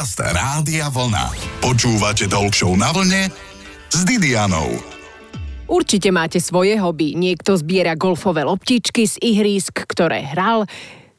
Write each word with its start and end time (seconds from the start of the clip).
Podcast 0.00 0.32
Rádia 0.32 0.88
Vlna. 0.88 1.28
Počúvate 1.60 2.24
Talk 2.24 2.56
na 2.72 2.88
vlne 2.88 3.28
s 3.92 4.00
Didianou. 4.08 4.80
Určite 5.68 6.08
máte 6.08 6.40
svoje 6.40 6.80
hobby. 6.80 7.12
Niekto 7.12 7.60
zbiera 7.60 7.92
golfové 8.00 8.40
loptičky 8.48 9.04
z 9.04 9.20
ihrísk, 9.20 9.84
ktoré 9.84 10.24
hral. 10.24 10.64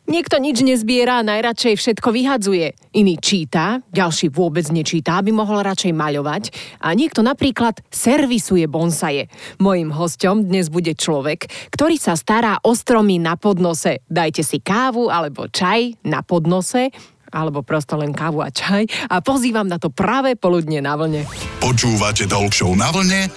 Niekto 0.10 0.42
nič 0.42 0.66
nezbiera 0.66 1.22
a 1.22 1.28
najradšej 1.30 1.78
všetko 1.78 2.10
vyhadzuje. 2.10 2.74
Iný 2.98 3.22
číta, 3.22 3.86
ďalší 3.94 4.34
vôbec 4.34 4.66
nečíta, 4.74 5.22
aby 5.22 5.30
mohol 5.30 5.62
radšej 5.62 5.94
maľovať. 5.94 6.44
A 6.82 6.98
niekto 6.98 7.22
napríklad 7.22 7.86
servisuje 7.94 8.66
bonsaje. 8.66 9.30
Mojím 9.62 9.94
hostom 9.94 10.42
dnes 10.42 10.74
bude 10.74 10.98
človek, 10.98 11.70
ktorý 11.70 12.02
sa 12.02 12.18
stará 12.18 12.58
o 12.66 12.74
stromy 12.74 13.22
na 13.22 13.38
podnose. 13.38 14.02
Dajte 14.10 14.42
si 14.42 14.58
kávu 14.58 15.14
alebo 15.14 15.46
čaj 15.46 16.02
na 16.02 16.26
podnose 16.26 16.90
alebo 17.32 17.64
prosto 17.64 17.96
len 17.96 18.12
kávu 18.12 18.44
a 18.44 18.52
čaj 18.52 18.86
a 19.08 19.24
pozývam 19.24 19.66
na 19.66 19.80
to 19.80 19.90
práve 19.90 20.36
poludne 20.36 20.84
na 20.84 20.94
vlne. 21.00 21.24
Počúvate 21.64 22.28
Talk 22.28 22.54
na 22.76 22.92
vlne 22.92 23.32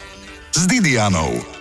s 0.51 0.61
Didianou. 0.67 1.54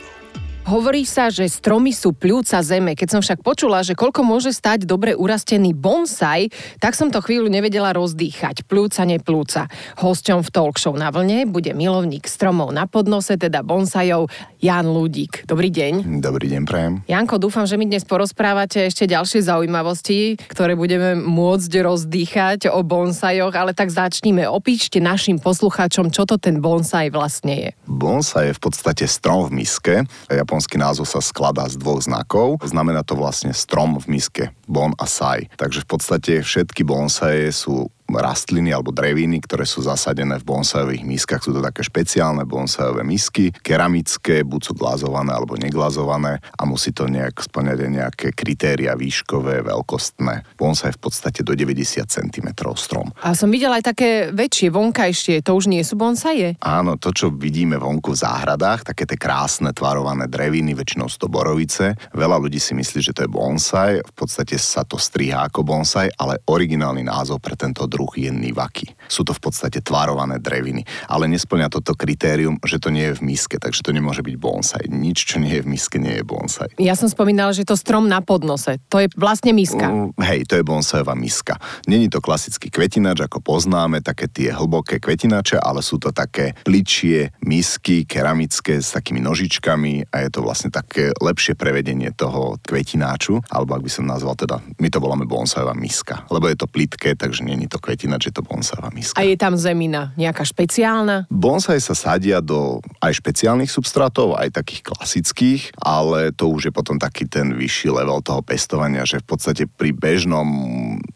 Hovorí 0.64 1.04
sa, 1.04 1.28
že 1.28 1.44
stromy 1.52 1.92
sú 1.92 2.16
pľúca 2.16 2.64
zeme. 2.64 2.96
Keď 2.96 3.08
som 3.12 3.20
však 3.20 3.44
počula, 3.44 3.84
že 3.84 4.00
koľko 4.00 4.24
môže 4.24 4.56
stať 4.56 4.88
dobre 4.88 5.12
urastený 5.12 5.76
bonsai, 5.76 6.48
tak 6.80 6.96
som 6.96 7.12
to 7.12 7.20
chvíľu 7.20 7.52
nevedela 7.52 7.92
rozdýchať. 7.92 8.64
Pľúca, 8.64 9.04
neplúca. 9.04 9.68
Hosťom 10.00 10.40
v 10.40 10.50
talk 10.56 10.80
show 10.80 10.96
na 10.96 11.12
vlne 11.12 11.52
bude 11.52 11.76
milovník 11.76 12.32
stromov 12.32 12.72
na 12.72 12.88
podnose, 12.88 13.36
teda 13.36 13.60
bonsajov, 13.60 14.32
Jan 14.64 14.88
Ľudík. 14.88 15.44
Dobrý 15.44 15.68
deň. 15.68 16.24
Dobrý 16.24 16.48
deň, 16.48 16.62
prajem. 16.64 16.94
Janko, 17.12 17.44
dúfam, 17.44 17.68
že 17.68 17.76
mi 17.76 17.84
dnes 17.84 18.08
porozprávate 18.08 18.88
ešte 18.88 19.04
ďalšie 19.04 19.44
zaujímavosti, 19.44 20.40
ktoré 20.48 20.80
budeme 20.80 21.20
môcť 21.20 21.72
rozdýchať 21.84 22.72
o 22.72 22.80
bonsajoch, 22.88 23.52
ale 23.52 23.76
tak 23.76 23.92
začníme. 23.92 24.48
Opíšte 24.48 25.04
našim 25.04 25.44
poslucháčom, 25.44 26.08
čo 26.08 26.24
to 26.24 26.40
ten 26.40 26.64
bonsai 26.64 27.12
vlastne 27.12 27.54
je. 27.60 27.70
Bonsai 27.84 28.56
je 28.56 28.56
v 28.56 28.62
podstate 28.64 29.04
strom 29.12 29.52
v 29.52 29.60
miske. 29.60 30.08
Ja 30.32 30.48
japonský 30.54 30.78
názov 30.78 31.10
sa 31.10 31.18
skladá 31.18 31.66
z 31.66 31.82
dvoch 31.82 32.06
znakov. 32.06 32.62
Znamená 32.62 33.02
to 33.02 33.18
vlastne 33.18 33.58
strom 33.58 33.98
v 33.98 34.06
miske, 34.06 34.54
bon 34.70 34.94
a 35.02 35.10
sai. 35.10 35.50
Takže 35.58 35.82
v 35.82 35.88
podstate 35.90 36.32
všetky 36.46 36.86
bonsaje 36.86 37.50
sú 37.50 37.90
rastliny 38.22 38.70
alebo 38.70 38.94
dreviny, 38.94 39.42
ktoré 39.42 39.66
sú 39.66 39.82
zasadené 39.82 40.38
v 40.38 40.46
bonsajových 40.46 41.04
miskách. 41.08 41.42
Sú 41.42 41.52
to 41.56 41.64
také 41.64 41.82
špeciálne 41.82 42.46
bonsajové 42.46 43.02
misky, 43.02 43.50
keramické, 43.50 44.46
buď 44.46 44.62
sú 44.70 44.74
glazované 44.78 45.34
alebo 45.34 45.58
neglazované 45.58 46.38
a 46.54 46.62
musí 46.68 46.94
to 46.94 47.10
nejak 47.10 47.42
splňať 47.42 47.78
aj 47.82 47.90
nejaké 47.90 48.28
kritéria 48.36 48.94
výškové, 48.94 49.66
veľkostné. 49.66 50.60
Bonsaj 50.60 50.94
je 50.94 50.98
v 50.98 51.02
podstate 51.02 51.42
do 51.42 51.58
90 51.58 52.06
cm 52.06 52.48
strom. 52.78 53.10
A 53.24 53.34
som 53.34 53.50
videla 53.50 53.82
aj 53.82 53.96
také 53.96 54.10
väčšie, 54.30 54.70
vonkajšie, 54.70 55.42
to 55.42 55.56
už 55.56 55.72
nie 55.72 55.82
sú 55.82 55.96
bonsaje? 55.96 56.60
Áno, 56.60 57.00
to, 57.00 57.16
čo 57.16 57.32
vidíme 57.34 57.80
vonku 57.80 58.14
v 58.14 58.22
záhradách, 58.22 58.86
také 58.86 59.08
tie 59.08 59.18
krásne 59.18 59.72
tvarované 59.72 60.28
dreviny, 60.28 60.76
väčšinou 60.76 61.08
to 61.14 61.32
borovice. 61.32 61.96
Veľa 62.12 62.36
ľudí 62.42 62.60
si 62.60 62.76
myslí, 62.76 63.00
že 63.00 63.16
to 63.16 63.24
je 63.24 63.32
bonsai, 63.32 64.04
v 64.04 64.14
podstate 64.14 64.60
sa 64.60 64.84
to 64.84 65.00
striha 65.00 65.48
ako 65.48 65.64
bonsai, 65.64 66.12
ale 66.20 66.44
originálny 66.50 67.08
názov 67.08 67.40
pre 67.40 67.56
tento 67.56 67.88
druh 67.88 68.03
druh 68.04 68.20
je 68.20 68.32
nivaky. 68.36 68.92
Sú 69.08 69.24
to 69.24 69.32
v 69.32 69.40
podstate 69.40 69.80
tvarované 69.80 70.44
dreviny, 70.44 70.84
ale 71.08 71.32
nesplňa 71.32 71.72
toto 71.72 71.96
kritérium, 71.96 72.60
že 72.60 72.84
to 72.84 72.92
nie 72.92 73.08
je 73.08 73.16
v 73.16 73.32
miske, 73.32 73.56
takže 73.56 73.80
to 73.80 73.96
nemôže 73.96 74.20
byť 74.20 74.36
bonsai. 74.36 74.84
Nič, 74.92 75.24
čo 75.24 75.40
nie 75.40 75.56
je 75.56 75.64
v 75.64 75.72
miske, 75.72 75.96
nie 75.96 76.20
je 76.20 76.24
bonsai. 76.28 76.68
Ja 76.76 77.00
som 77.00 77.08
spomínala, 77.08 77.56
že 77.56 77.64
to 77.64 77.80
strom 77.80 78.12
na 78.12 78.20
podnose. 78.20 78.84
To 78.92 79.00
je 79.00 79.08
vlastne 79.16 79.56
miska. 79.56 79.88
Uh, 79.88 80.12
hej, 80.20 80.44
to 80.44 80.60
je 80.60 80.68
bonsajová 80.68 81.16
miska. 81.16 81.56
Není 81.88 82.12
to 82.12 82.20
klasický 82.20 82.68
kvetinač, 82.68 83.24
ako 83.24 83.40
poznáme, 83.40 84.04
také 84.04 84.28
tie 84.28 84.52
hlboké 84.52 85.00
kvetinače, 85.00 85.64
ale 85.64 85.80
sú 85.80 85.96
to 85.96 86.12
také 86.12 86.52
pličie 86.68 87.32
misky, 87.48 88.04
keramické 88.04 88.84
s 88.84 88.92
takými 88.92 89.24
nožičkami 89.24 90.12
a 90.12 90.28
je 90.28 90.30
to 90.30 90.44
vlastne 90.44 90.68
také 90.68 91.16
lepšie 91.24 91.56
prevedenie 91.56 92.12
toho 92.12 92.60
kvetináču, 92.60 93.40
alebo 93.48 93.80
ak 93.80 93.86
by 93.88 93.92
som 93.92 94.10
nazval 94.10 94.36
teda, 94.36 94.60
my 94.60 94.88
to 94.92 95.00
voláme 95.00 95.24
bonsajová 95.24 95.72
miska, 95.78 96.28
lebo 96.28 96.52
je 96.52 96.58
to 96.60 96.68
plitké, 96.68 97.16
takže 97.16 97.46
není 97.46 97.70
to 97.70 97.78
kvetina, 97.84 98.16
že 98.16 98.32
to 98.32 98.40
bonsajová 98.40 98.88
miska. 98.96 99.20
A 99.20 99.28
je 99.28 99.36
tam 99.36 99.60
zemina 99.60 100.16
nejaká 100.16 100.48
špeciálna? 100.48 101.28
Bonsaj 101.28 101.84
sa 101.84 101.92
sadia 101.92 102.40
do 102.40 102.80
aj 103.04 103.20
špeciálnych 103.20 103.68
substrátov, 103.68 104.40
aj 104.40 104.56
takých 104.56 104.88
klasických, 104.88 105.76
ale 105.84 106.32
to 106.32 106.48
už 106.48 106.72
je 106.72 106.74
potom 106.74 106.96
taký 106.96 107.28
ten 107.28 107.52
vyšší 107.52 107.92
level 107.92 108.24
toho 108.24 108.40
pestovania, 108.40 109.04
že 109.04 109.20
v 109.20 109.28
podstate 109.28 109.68
pri 109.68 109.92
bežnom 109.92 110.48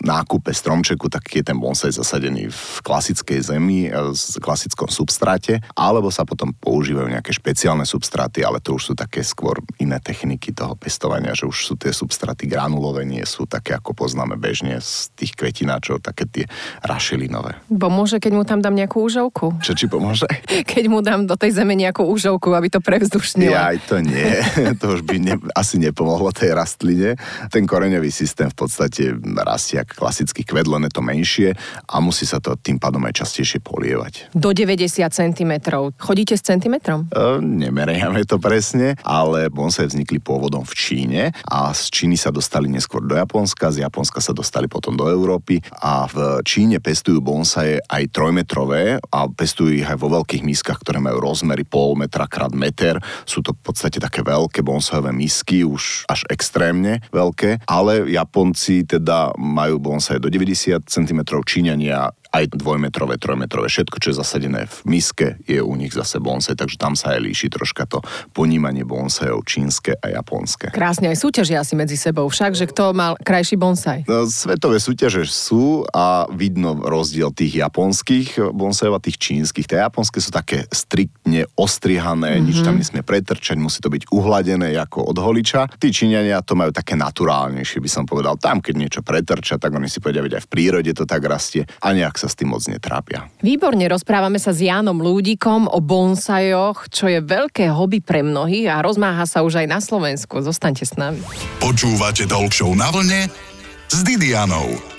nákupe 0.03 0.51
stromčeku, 0.51 1.07
tak 1.07 1.23
je 1.31 1.43
ten 1.47 1.55
bonsaj 1.55 1.95
zasadený 1.95 2.51
v 2.51 2.79
klasickej 2.83 3.39
zemi, 3.55 3.87
s 4.11 4.35
e, 4.35 4.43
klasickom 4.43 4.91
substráte, 4.91 5.63
alebo 5.75 6.11
sa 6.11 6.27
potom 6.27 6.51
používajú 6.51 7.07
nejaké 7.07 7.31
špeciálne 7.31 7.87
substráty, 7.87 8.43
ale 8.43 8.59
to 8.59 8.75
už 8.75 8.91
sú 8.91 8.93
také 8.93 9.23
skôr 9.23 9.59
iné 9.79 9.99
techniky 10.03 10.51
toho 10.51 10.75
pestovania, 10.75 11.37
že 11.37 11.47
už 11.47 11.57
sú 11.57 11.73
tie 11.79 11.95
substráty 11.95 12.49
granulové, 12.49 13.07
nie 13.07 13.23
sú 13.23 13.45
také, 13.47 13.75
ako 13.75 13.93
poznáme 13.93 14.35
bežne 14.35 14.79
z 14.79 15.11
tých 15.15 15.35
kvetináčov, 15.35 16.03
také 16.03 16.25
tie 16.27 16.45
rašelinové. 16.83 17.59
Pomôže, 17.67 18.21
keď 18.21 18.31
mu 18.33 18.43
tam 18.43 18.59
dám 18.63 18.75
nejakú 18.77 19.03
úžovku? 19.03 19.59
Čo 19.63 19.73
či 19.73 19.85
pomôže? 19.89 20.27
Keď 20.77 20.85
mu 20.91 20.99
dám 21.01 21.25
do 21.25 21.35
tej 21.39 21.57
zeme 21.57 21.73
nejakú 21.73 22.05
úžovku, 22.05 22.53
aby 22.53 22.67
to 22.69 22.79
prevzdušnilo. 22.83 23.53
Ja 23.53 23.73
aj 23.73 23.79
to 23.87 23.95
nie. 24.03 24.27
to 24.81 24.99
už 24.99 25.01
by 25.07 25.17
ne, 25.17 25.35
asi 25.55 25.79
nepomohlo 25.81 26.29
tej 26.35 26.53
rastline. 26.53 27.15
Ten 27.49 27.63
koreňový 27.65 28.11
systém 28.11 28.51
v 28.51 28.57
podstate 28.57 29.15
rastie 29.41 29.81
ako 29.81 30.07
klasický 30.07 30.43
kvet, 30.43 30.67
len 30.67 30.87
je 30.87 30.93
to 30.93 31.01
menšie 31.03 31.49
a 31.87 31.95
musí 31.99 32.27
sa 32.27 32.37
to 32.37 32.55
tým 32.59 32.77
pádom 32.77 33.03
aj 33.07 33.23
častejšie 33.23 33.59
polievať. 33.63 34.33
Do 34.35 34.51
90 34.51 34.87
cm. 35.07 35.53
Chodíte 35.97 36.35
s 36.35 36.43
centimetrom? 36.43 37.09
E, 37.11 37.41
nemeriame 37.41 38.23
to 38.27 38.37
presne, 38.37 38.95
ale 39.03 39.49
bonsai 39.51 39.87
vznikli 39.89 40.19
pôvodom 40.21 40.63
v 40.67 40.73
Číne 40.73 41.23
a 41.47 41.71
z 41.71 41.83
Číny 41.91 42.15
sa 42.19 42.29
dostali 42.29 42.67
neskôr 42.67 43.03
do 43.03 43.15
Japonska, 43.15 43.73
z 43.73 43.83
Japonska 43.83 44.19
sa 44.19 44.35
dostali 44.35 44.67
potom 44.67 44.93
do 44.93 45.07
Európy 45.07 45.59
a 45.81 46.05
v 46.07 46.41
Číne 46.47 46.79
pestujú 46.79 47.19
bonsaje 47.19 47.83
aj 47.91 48.07
trojmetrové 48.15 49.03
a 49.11 49.27
pestujú 49.27 49.75
ich 49.75 49.83
aj 49.83 49.99
vo 49.99 50.07
veľkých 50.07 50.47
miskách, 50.47 50.79
ktoré 50.79 51.03
majú 51.03 51.19
rozmery 51.19 51.67
pol 51.67 51.99
metra 51.99 52.23
krát 52.23 52.55
meter. 52.55 53.03
Sú 53.27 53.43
to 53.43 53.51
v 53.51 53.59
podstate 53.67 53.99
také 53.99 54.23
veľké 54.23 54.63
bonsajové 54.63 55.11
misky, 55.11 55.67
už 55.67 56.07
až 56.07 56.23
extrémne 56.31 57.03
veľké, 57.11 57.67
ale 57.67 58.07
Japonci 58.07 58.87
teda 58.87 59.35
majú 59.35 59.75
bonsaje 59.91 60.23
do 60.23 60.31
90 60.31 60.87
cm, 60.87 61.19
Číňania 61.43 62.15
aj 62.37 62.53
dvojmetrové, 62.53 63.17
trojmetrové, 63.17 63.67
všetko, 63.67 63.97
čo 63.97 64.13
je 64.13 64.19
zasadené 64.21 64.69
v 64.69 64.77
miske, 64.85 65.27
je 65.49 65.57
u 65.57 65.73
nich 65.73 65.91
zase 65.91 66.21
bonsai, 66.21 66.53
takže 66.53 66.77
tam 66.77 66.93
sa 66.93 67.17
aj 67.17 67.25
líši 67.25 67.47
troška 67.49 67.89
to 67.89 67.99
ponímanie 68.37 68.85
bonsajov 68.85 69.41
čínske 69.43 69.97
a 69.97 70.13
japonské. 70.13 70.69
Krásne 70.69 71.09
aj 71.09 71.17
súťažia 71.17 71.65
asi 71.65 71.73
medzi 71.73 71.97
sebou, 71.97 72.29
však, 72.29 72.53
že 72.53 72.69
kto 72.69 72.93
mal 72.93 73.17
krajší 73.17 73.57
bonsai. 73.57 74.05
No, 74.05 74.29
svetové 74.29 74.77
súťaže 74.77 75.25
sú 75.25 75.83
a 75.89 76.29
vidno 76.29 76.77
rozdiel 76.77 77.33
tých 77.33 77.57
japonských 77.57 78.53
bonsajov 78.53 79.01
a 79.01 79.03
tých 79.03 79.17
čínskych. 79.17 79.65
Tie 79.65 79.81
japonské 79.81 80.21
sú 80.21 80.29
také 80.29 80.69
striktne 80.69 81.49
ostrihané, 81.57 82.37
mm-hmm. 82.37 82.45
nič 82.45 82.57
tam 82.61 82.77
nesmie 82.77 83.01
pretrčať, 83.01 83.57
musí 83.57 83.81
to 83.81 83.89
byť 83.89 84.13
uhladené 84.13 84.77
ako 84.77 85.09
od 85.09 85.17
holiča. 85.17 85.65
Tí 85.81 85.89
číňania 85.89 86.45
to 86.45 86.53
majú 86.53 86.69
také 86.69 86.93
naturálnejšie, 86.93 87.81
by 87.81 87.89
som 87.89 88.03
povedal. 88.05 88.37
Tam, 88.37 88.61
keď 88.61 88.75
niečo 88.77 89.01
pretrča, 89.01 89.57
tak 89.57 89.73
oni 89.73 89.89
si 89.89 89.97
povedia, 89.97 90.21
veď 90.21 90.37
aj 90.37 90.43
v 90.45 90.51
prírode 90.51 90.91
to 90.93 91.09
tak 91.09 91.25
rastie 91.25 91.65
a 91.81 91.87
nejak 91.95 92.19
sa 92.19 92.26
s 92.27 92.35
tým 92.35 92.53
moc 92.53 92.63
netrápia. 92.67 93.31
Výborne, 93.39 93.87
rozprávame 93.87 94.37
sa 94.37 94.51
s 94.51 94.59
Jánom 94.59 94.99
Lúdikom 94.99 95.71
o 95.71 95.79
bonsajoch, 95.79 96.91
čo 96.91 97.07
je 97.07 97.23
veľké 97.23 97.71
hobby 97.71 98.03
pre 98.03 98.21
mnohých 98.21 98.71
a 98.71 98.83
rozmáha 98.83 99.23
sa 99.25 99.41
už 99.43 99.63
aj 99.63 99.67
na 99.67 99.79
Slovensku. 99.79 100.43
Zostaňte 100.43 100.83
s 100.83 100.93
nami. 100.99 101.23
Počúvate 101.63 102.27
Talk 102.27 102.51
na 102.75 102.89
vlne 102.91 103.31
s 103.87 104.03
Didianou 104.03 104.96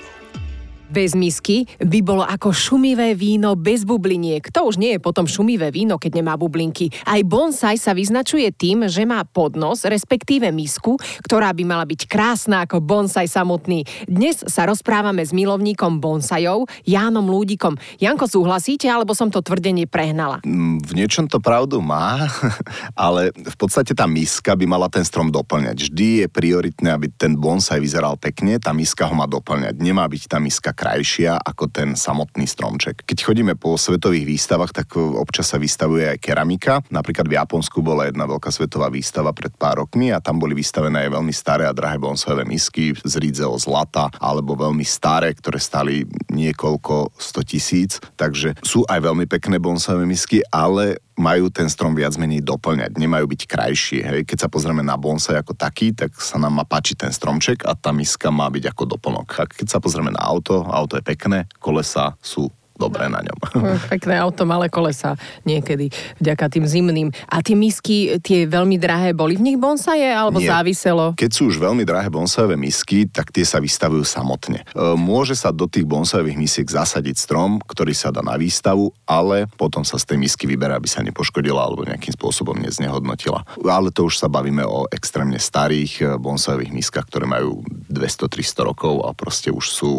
bez 0.89 1.13
misky 1.13 1.69
by 1.77 2.01
bolo 2.01 2.25
ako 2.25 2.49
šumivé 2.49 3.13
víno 3.13 3.53
bez 3.53 3.85
bubliniek. 3.85 4.41
To 4.49 4.67
už 4.67 4.81
nie 4.81 4.97
je 4.97 4.99
potom 4.99 5.29
šumivé 5.29 5.69
víno, 5.69 6.01
keď 6.01 6.19
nemá 6.19 6.33
bublinky. 6.33 6.89
Aj 7.05 7.21
bonsai 7.21 7.77
sa 7.77 7.93
vyznačuje 7.93 8.49
tým, 8.49 8.89
že 8.89 9.05
má 9.05 9.21
podnos, 9.21 9.85
respektíve 9.85 10.49
misku, 10.49 10.97
ktorá 11.21 11.53
by 11.53 11.63
mala 11.63 11.85
byť 11.85 12.09
krásna 12.09 12.65
ako 12.65 12.81
bonsai 12.81 13.29
samotný. 13.29 13.85
Dnes 14.09 14.41
sa 14.49 14.65
rozprávame 14.65 15.21
s 15.21 15.29
milovníkom 15.29 16.01
bonsajov, 16.01 16.65
Jánom 16.83 17.29
Lúdikom. 17.29 17.77
Janko, 18.01 18.25
súhlasíte, 18.25 18.89
alebo 18.89 19.13
som 19.13 19.29
to 19.29 19.45
tvrdenie 19.45 19.85
prehnala? 19.85 20.41
Mm, 20.41 20.81
v 20.81 20.91
niečom 20.97 21.29
to 21.29 21.37
pravdu 21.37 21.77
má, 21.85 22.25
ale 22.97 23.29
v 23.31 23.55
podstate 23.55 23.93
tá 23.93 24.09
miska 24.09 24.57
by 24.57 24.65
mala 24.65 24.89
ten 24.89 25.05
strom 25.05 25.29
doplňať. 25.29 25.93
Vždy 25.93 26.09
je 26.25 26.27
prioritné, 26.27 26.89
aby 26.89 27.13
ten 27.13 27.37
bonsai 27.37 27.77
vyzeral 27.77 28.17
pekne, 28.17 28.57
tá 28.57 28.73
miska 28.73 29.05
ho 29.05 29.13
má 29.13 29.29
doplňať. 29.29 29.77
Nemá 29.77 30.09
byť 30.09 30.23
tá 30.25 30.41
miska 30.41 30.73
krajšia 30.79 31.35
ako 31.43 31.67
ten 31.67 31.99
samotný 31.99 32.47
stromček. 32.47 33.03
Keď 33.03 33.17
chodíme 33.19 33.59
po 33.59 33.75
svetových 33.75 34.23
výstavách, 34.23 34.71
tak 34.71 34.95
občas 34.95 35.51
sa 35.51 35.59
vystavuje 35.59 36.07
aj 36.07 36.23
keramika. 36.23 36.79
Napríklad 36.87 37.27
v 37.27 37.35
Japonsku 37.35 37.83
bola 37.83 38.07
jedna 38.07 38.23
veľká 38.23 38.47
svetová 38.47 38.87
výstava 38.87 39.35
pred 39.35 39.51
pár 39.59 39.83
rokmi 39.83 40.15
a 40.15 40.23
tam 40.23 40.39
boli 40.39 40.55
vystavené 40.55 41.11
aj 41.11 41.19
veľmi 41.19 41.33
staré 41.35 41.67
a 41.67 41.75
drahé 41.75 41.99
bonsajové 41.99 42.47
misky 42.47 42.95
z 42.95 43.13
rídzeho 43.19 43.51
zlata 43.59 44.07
alebo 44.23 44.55
veľmi 44.55 44.87
staré, 44.87 45.35
ktoré 45.35 45.59
stali 45.59 46.07
niekoľko 46.31 47.11
100 47.19 47.51
tisíc. 47.51 47.99
Takže 48.15 48.55
sú 48.63 48.87
aj 48.87 49.03
veľmi 49.03 49.27
pekné 49.27 49.59
bonsajové 49.59 50.07
misky, 50.07 50.39
ale 50.47 51.03
majú 51.19 51.51
ten 51.51 51.67
strom 51.67 51.91
viac 51.93 52.15
menej 52.15 52.41
doplňať, 52.41 52.95
nemajú 52.95 53.27
byť 53.27 53.41
krajšie. 53.45 54.01
Hej. 54.01 54.21
Keď 54.23 54.47
sa 54.47 54.49
pozrieme 54.49 54.81
na 54.81 54.95
bonsai 54.95 55.35
ako 55.35 55.53
taký, 55.53 55.91
tak 55.91 56.15
sa 56.17 56.39
nám 56.39 56.63
má 56.63 56.65
páčiť 56.65 57.05
ten 57.05 57.11
stromček 57.11 57.67
a 57.67 57.75
tá 57.75 57.91
miska 57.91 58.31
má 58.31 58.47
byť 58.47 58.71
ako 58.71 58.83
doplnok. 58.95 59.27
A 59.37 59.43
keď 59.45 59.67
sa 59.67 59.83
pozrieme 59.83 60.15
na 60.15 60.23
auto, 60.23 60.63
auto 60.63 60.95
je 60.95 61.03
pekné, 61.03 61.45
kolesa 61.59 62.15
sú 62.23 62.47
dobré 62.79 63.11
na 63.11 63.19
ňom. 63.19 63.37
Pekné 63.93 64.15
auto, 64.15 64.47
malé 64.47 64.71
kolesa 64.71 65.19
niekedy, 65.43 65.91
vďaka 66.23 66.47
tým 66.47 66.63
zimným. 66.63 67.11
A 67.27 67.43
tie 67.43 67.59
misky, 67.59 68.15
tie 68.23 68.47
veľmi 68.47 68.79
drahé, 68.79 69.11
boli 69.11 69.35
v 69.35 69.51
nich 69.51 69.59
bonsaje, 69.59 70.07
alebo 70.07 70.39
Nie. 70.39 70.55
záviselo? 70.55 71.11
Keď 71.19 71.31
sú 71.35 71.51
už 71.51 71.59
veľmi 71.59 71.83
drahé 71.83 72.07
bonsajové 72.07 72.55
misky, 72.55 73.03
tak 73.11 73.35
tie 73.35 73.43
sa 73.43 73.59
vystavujú 73.59 74.07
samotne. 74.07 74.63
E, 74.63 74.95
môže 74.95 75.35
sa 75.35 75.51
do 75.51 75.67
tých 75.67 75.83
bonsajových 75.83 76.39
misiek 76.39 76.67
zasadiť 76.67 77.19
strom, 77.19 77.59
ktorý 77.59 77.91
sa 77.91 78.15
dá 78.15 78.23
na 78.23 78.39
výstavu, 78.39 78.95
ale 79.03 79.51
potom 79.59 79.83
sa 79.83 79.99
z 79.99 80.15
tej 80.15 80.17
misky 80.23 80.47
vyberá, 80.47 80.79
aby 80.79 80.87
sa 80.87 81.03
nepoškodila 81.03 81.59
alebo 81.59 81.83
nejakým 81.83 82.15
spôsobom 82.15 82.55
neznehodnotila. 82.55 83.43
Ale 83.59 83.91
to 83.91 84.07
už 84.07 84.23
sa 84.23 84.31
bavíme 84.31 84.63
o 84.63 84.87
extrémne 84.87 85.41
starých 85.41 85.91
e, 85.99 86.03
bonsajových 86.15 86.71
miskách, 86.71 87.05
ktoré 87.11 87.27
majú 87.27 87.59
200-300 87.91 88.69
rokov 88.69 89.03
a 89.03 89.11
proste 89.11 89.51
už 89.51 89.65
sú 89.67 89.91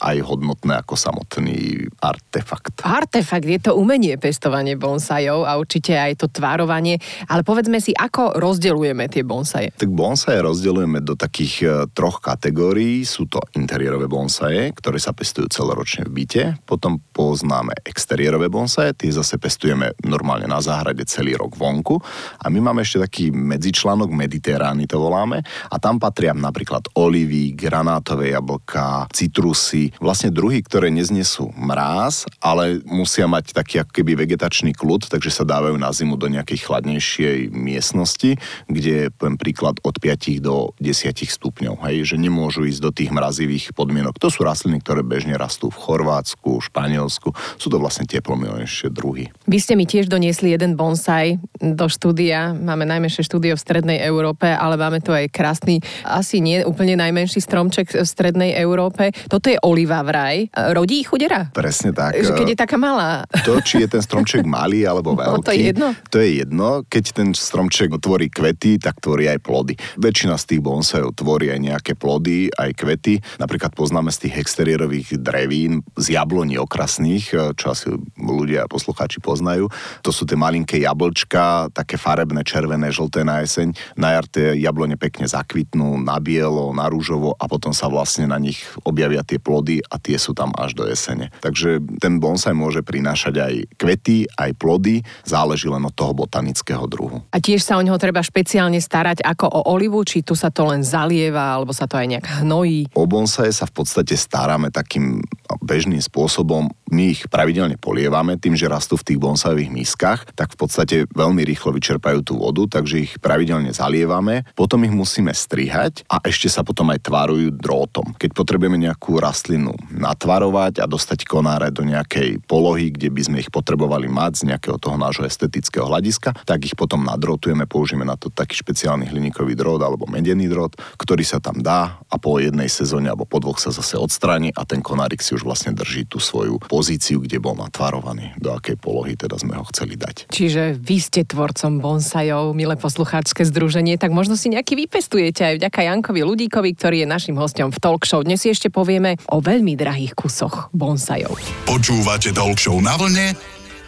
aj 0.00 0.16
hodnotné 0.22 0.78
ako 0.80 0.94
samotný 0.94 1.90
art 2.00 2.21
artefakt. 2.32 2.80
Artefakt, 2.80 3.44
je 3.44 3.60
to 3.60 3.76
umenie 3.76 4.16
pestovanie 4.16 4.80
bonsajov 4.80 5.44
a 5.44 5.60
určite 5.60 5.92
aj 5.92 6.24
to 6.24 6.26
tvárovanie, 6.32 6.96
ale 7.28 7.44
povedzme 7.44 7.76
si, 7.76 7.92
ako 7.92 8.40
rozdeľujeme 8.40 9.04
tie 9.12 9.20
bonsaje? 9.20 9.68
Tak 9.76 9.92
bonsaje 9.92 10.40
rozdeľujeme 10.40 11.04
do 11.04 11.12
takých 11.12 11.54
e, 11.60 11.66
troch 11.92 12.24
kategórií. 12.24 13.04
Sú 13.04 13.28
to 13.28 13.36
interiérové 13.52 14.08
bonsaje, 14.08 14.72
ktoré 14.72 14.96
sa 14.96 15.12
pestujú 15.12 15.52
celoročne 15.52 16.08
v 16.08 16.24
byte, 16.24 16.44
potom 16.64 17.04
poznáme 17.12 17.76
exteriérové 17.84 18.48
bonsaje, 18.48 18.96
tie 18.96 19.12
zase 19.12 19.36
pestujeme 19.36 19.92
normálne 20.08 20.48
na 20.48 20.64
záhrade 20.64 21.04
celý 21.04 21.36
rok 21.36 21.52
vonku 21.52 22.00
a 22.40 22.48
my 22.48 22.72
máme 22.72 22.80
ešte 22.80 23.04
taký 23.04 23.24
medzičlánok, 23.28 24.08
mediterány 24.08 24.88
to 24.88 24.96
voláme 24.96 25.44
a 25.44 25.76
tam 25.76 26.00
patria 26.00 26.32
napríklad 26.32 26.88
olivy, 26.96 27.52
granátové 27.52 28.32
jablka, 28.32 29.04
citrusy, 29.12 29.92
vlastne 30.00 30.32
druhy, 30.32 30.64
ktoré 30.64 30.88
neznesú 30.88 31.52
mráz 31.52 32.11
čas, 32.12 32.28
ale 32.44 32.84
musia 32.84 33.24
mať 33.24 33.56
taký 33.56 33.80
ako 33.80 33.92
keby 33.96 34.12
vegetačný 34.28 34.76
kľud, 34.76 35.08
takže 35.08 35.32
sa 35.32 35.48
dávajú 35.48 35.80
na 35.80 35.88
zimu 35.88 36.20
do 36.20 36.28
nejakej 36.28 36.68
chladnejšej 36.68 37.48
miestnosti, 37.56 38.36
kde 38.68 39.08
poviem 39.16 39.40
príklad, 39.40 39.80
od 39.80 39.96
5 39.96 40.44
do 40.44 40.76
10 40.76 40.92
stupňov, 41.24 41.80
hej, 41.88 42.12
že 42.12 42.16
nemôžu 42.20 42.68
ísť 42.68 42.80
do 42.84 42.90
tých 42.92 43.08
mrazivých 43.08 43.72
podmienok. 43.72 44.20
To 44.20 44.28
sú 44.28 44.44
rastliny, 44.44 44.84
ktoré 44.84 45.00
bežne 45.00 45.40
rastú 45.40 45.72
v 45.72 45.80
Chorvátsku, 45.80 46.60
Španielsku, 46.60 47.32
sú 47.56 47.72
to 47.72 47.80
vlastne 47.80 48.04
teplomilnejšie 48.04 48.92
druhy. 48.92 49.32
Vy 49.48 49.58
ste 49.58 49.72
mi 49.72 49.88
tiež 49.88 50.12
doniesli 50.12 50.52
jeden 50.52 50.76
bonsai 50.76 51.40
do 51.56 51.88
štúdia, 51.88 52.52
máme 52.52 52.84
najmenšie 52.84 53.24
štúdio 53.24 53.56
v 53.56 53.64
Strednej 53.64 53.98
Európe, 54.04 54.52
ale 54.52 54.76
máme 54.76 55.00
tu 55.00 55.16
aj 55.16 55.32
krásny, 55.32 55.80
asi 56.04 56.44
nie 56.44 56.60
úplne 56.66 56.98
najmenší 57.00 57.40
stromček 57.40 57.96
v 57.96 58.06
Strednej 58.06 58.52
Európe. 58.58 59.14
Toto 59.30 59.48
je 59.48 59.56
oliva 59.62 60.02
vraj. 60.02 60.50
Rodí 60.74 61.06
chudera? 61.06 61.48
Presne 61.54 61.94
tak 61.94 62.01
tak... 62.10 62.24
Že 62.24 62.32
keď 62.34 62.48
je 62.50 62.58
taká 62.58 62.76
malá. 62.80 63.28
To, 63.46 63.62
či 63.62 63.84
je 63.84 63.88
ten 63.90 64.02
stromček 64.02 64.42
malý 64.42 64.82
alebo 64.88 65.14
veľký. 65.14 65.38
No, 65.38 65.44
to 65.44 65.52
je 65.54 65.62
jedno. 65.70 65.88
To 66.10 66.16
je 66.18 66.30
jedno. 66.42 66.68
Keď 66.88 67.04
ten 67.14 67.28
stromček 67.36 67.94
tvorí 68.02 68.26
kvety, 68.32 68.82
tak 68.82 68.98
tvorí 68.98 69.28
aj 69.30 69.38
plody. 69.44 69.74
Väčšina 70.00 70.34
z 70.40 70.56
tých 70.56 70.60
bonsajov 70.64 71.14
tvorí 71.14 71.52
aj 71.52 71.60
nejaké 71.60 71.92
plody, 71.94 72.50
aj 72.50 72.74
kvety. 72.74 73.20
Napríklad 73.38 73.76
poznáme 73.76 74.10
z 74.10 74.26
tých 74.26 74.42
exteriérových 74.42 75.20
drevín, 75.20 75.86
z 75.94 76.16
jabloní 76.18 76.58
okrasných, 76.58 77.24
eh, 77.36 77.52
čo 77.54 77.76
asi 77.76 77.92
ľudia 78.18 78.66
a 78.66 78.70
poslucháči 78.70 79.22
poznajú. 79.22 79.68
To 80.02 80.10
sú 80.10 80.24
tie 80.26 80.38
malinké 80.38 80.80
jablčka, 80.82 81.70
také 81.70 82.00
farebné, 82.00 82.42
červené, 82.42 82.88
žlté 82.88 83.22
na 83.22 83.44
jeseň. 83.44 83.76
Na 83.94 84.16
jar 84.16 84.26
tie 84.26 84.56
jablone 84.56 84.96
pekne 84.96 85.28
zakvitnú 85.28 86.00
na 86.00 86.16
bielo, 86.18 86.72
na 86.72 86.88
rúžovo 86.88 87.36
a 87.36 87.44
potom 87.46 87.76
sa 87.76 87.86
vlastne 87.92 88.24
na 88.24 88.40
nich 88.40 88.62
objavia 88.82 89.20
tie 89.26 89.36
plody 89.36 89.84
a 89.86 90.00
tie 90.00 90.16
sú 90.16 90.32
tam 90.32 90.54
až 90.56 90.72
do 90.72 90.84
jesene. 90.88 91.28
Takže 91.44 91.82
ten 91.98 92.22
bonsai 92.22 92.56
môže 92.56 92.80
prinášať 92.84 93.34
aj 93.40 93.54
kvety, 93.76 94.28
aj 94.38 94.50
plody, 94.56 95.02
záleží 95.26 95.68
len 95.68 95.82
od 95.84 95.94
toho 95.94 96.14
botanického 96.14 96.84
druhu. 96.86 97.24
A 97.32 97.38
tiež 97.42 97.64
sa 97.64 97.76
o 97.76 97.84
neho 97.84 97.96
treba 97.98 98.22
špeciálne 98.24 98.78
starať 98.78 99.24
ako 99.24 99.46
o 99.48 99.60
olivu, 99.72 100.04
či 100.06 100.24
tu 100.24 100.32
sa 100.32 100.52
to 100.52 100.68
len 100.68 100.86
zalieva, 100.86 101.56
alebo 101.56 101.74
sa 101.74 101.88
to 101.88 101.98
aj 101.98 102.06
nejak 102.08 102.26
hnojí? 102.44 102.92
O 102.96 103.04
bonsai 103.08 103.52
sa 103.52 103.68
v 103.68 103.82
podstate 103.82 104.14
staráme 104.16 104.72
takým 104.72 105.24
bežným 105.62 106.00
spôsobom. 106.00 106.70
My 106.92 107.16
ich 107.16 107.24
pravidelne 107.24 107.80
polievame 107.80 108.36
tým, 108.36 108.52
že 108.52 108.68
rastú 108.68 109.00
v 109.00 109.06
tých 109.08 109.16
bonsajových 109.16 109.72
miskách, 109.72 110.20
tak 110.36 110.52
v 110.52 110.60
podstate 110.60 110.96
veľmi 111.08 111.40
rýchlo 111.40 111.72
vyčerpajú 111.72 112.20
tú 112.20 112.36
vodu, 112.36 112.68
takže 112.68 113.08
ich 113.08 113.12
pravidelne 113.16 113.72
zalievame, 113.72 114.44
potom 114.52 114.84
ich 114.84 114.92
musíme 114.92 115.32
strihať 115.32 116.04
a 116.12 116.20
ešte 116.20 116.52
sa 116.52 116.60
potom 116.60 116.92
aj 116.92 117.00
tvarujú 117.08 117.48
drôtom. 117.56 118.12
Keď 118.20 118.36
potrebujeme 118.36 118.76
nejakú 118.76 119.16
rastlinu 119.16 119.72
natvarovať 119.88 120.84
a 120.84 120.86
dostať 120.86 121.24
konáre 121.24 121.72
do 121.72 121.80
nejakej 121.80 122.44
polohy, 122.44 122.92
kde 122.92 123.08
by 123.08 123.22
sme 123.24 123.36
ich 123.40 123.48
potrebovali 123.48 124.12
mať 124.12 124.44
z 124.44 124.52
nejakého 124.52 124.76
toho 124.76 125.00
nášho 125.00 125.24
estetického 125.24 125.88
hľadiska, 125.88 126.44
tak 126.44 126.60
ich 126.68 126.76
potom 126.76 127.08
nadrotujeme, 127.08 127.64
použijeme 127.64 128.04
na 128.04 128.20
to 128.20 128.28
taký 128.28 128.60
špeciálny 128.60 129.08
hliníkový 129.08 129.56
drôt 129.56 129.80
alebo 129.80 130.04
medený 130.04 130.44
drôt, 130.44 130.76
ktorý 131.00 131.24
sa 131.24 131.40
tam 131.40 131.64
dá 131.64 132.04
a 132.04 132.20
po 132.20 132.36
jednej 132.36 132.68
sezóne 132.68 133.08
alebo 133.08 133.24
po 133.24 133.40
dvoch 133.40 133.56
sa 133.56 133.72
zase 133.72 133.96
odstráni 133.96 134.52
a 134.52 134.68
ten 134.68 134.84
konárik 134.84 135.24
si 135.24 135.32
už 135.32 135.48
vlastne 135.48 135.72
drží 135.72 136.04
tú 136.04 136.20
svoju 136.20 136.60
pozíciu, 136.68 136.81
kde 137.22 137.38
bol 137.38 137.54
natvarovaný, 137.54 138.34
do 138.36 138.52
akej 138.52 138.76
polohy 138.76 139.14
teda 139.14 139.38
sme 139.38 139.56
ho 139.56 139.64
chceli 139.70 139.94
dať. 139.94 140.28
Čiže 140.28 140.76
vy 140.76 140.96
ste 140.98 141.22
tvorcom 141.22 141.78
bonsajov, 141.78 142.52
milé 142.52 142.74
poslucháčske 142.74 143.46
združenie, 143.46 143.96
tak 143.96 144.10
možno 144.10 144.34
si 144.34 144.50
nejaký 144.50 144.74
vypestujete 144.86 145.42
aj 145.42 145.54
vďaka 145.62 145.80
Jankovi 145.86 146.20
Ludíkovi, 146.26 146.70
ktorý 146.74 147.04
je 147.04 147.08
našim 147.08 147.36
hostom 147.38 147.70
v 147.70 147.78
talk 147.78 148.02
show. 148.04 148.20
Dnes 148.20 148.42
si 148.42 148.50
ešte 148.50 148.68
povieme 148.68 149.16
o 149.30 149.38
veľmi 149.38 149.78
drahých 149.78 150.18
kusoch 150.18 150.68
bonsajov. 150.74 151.38
Počúvate 151.64 152.34
Talk 152.34 152.58
na 152.82 152.94
vlne 152.98 153.26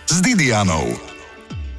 s 0.07 0.17
Didianou. 0.21 1.14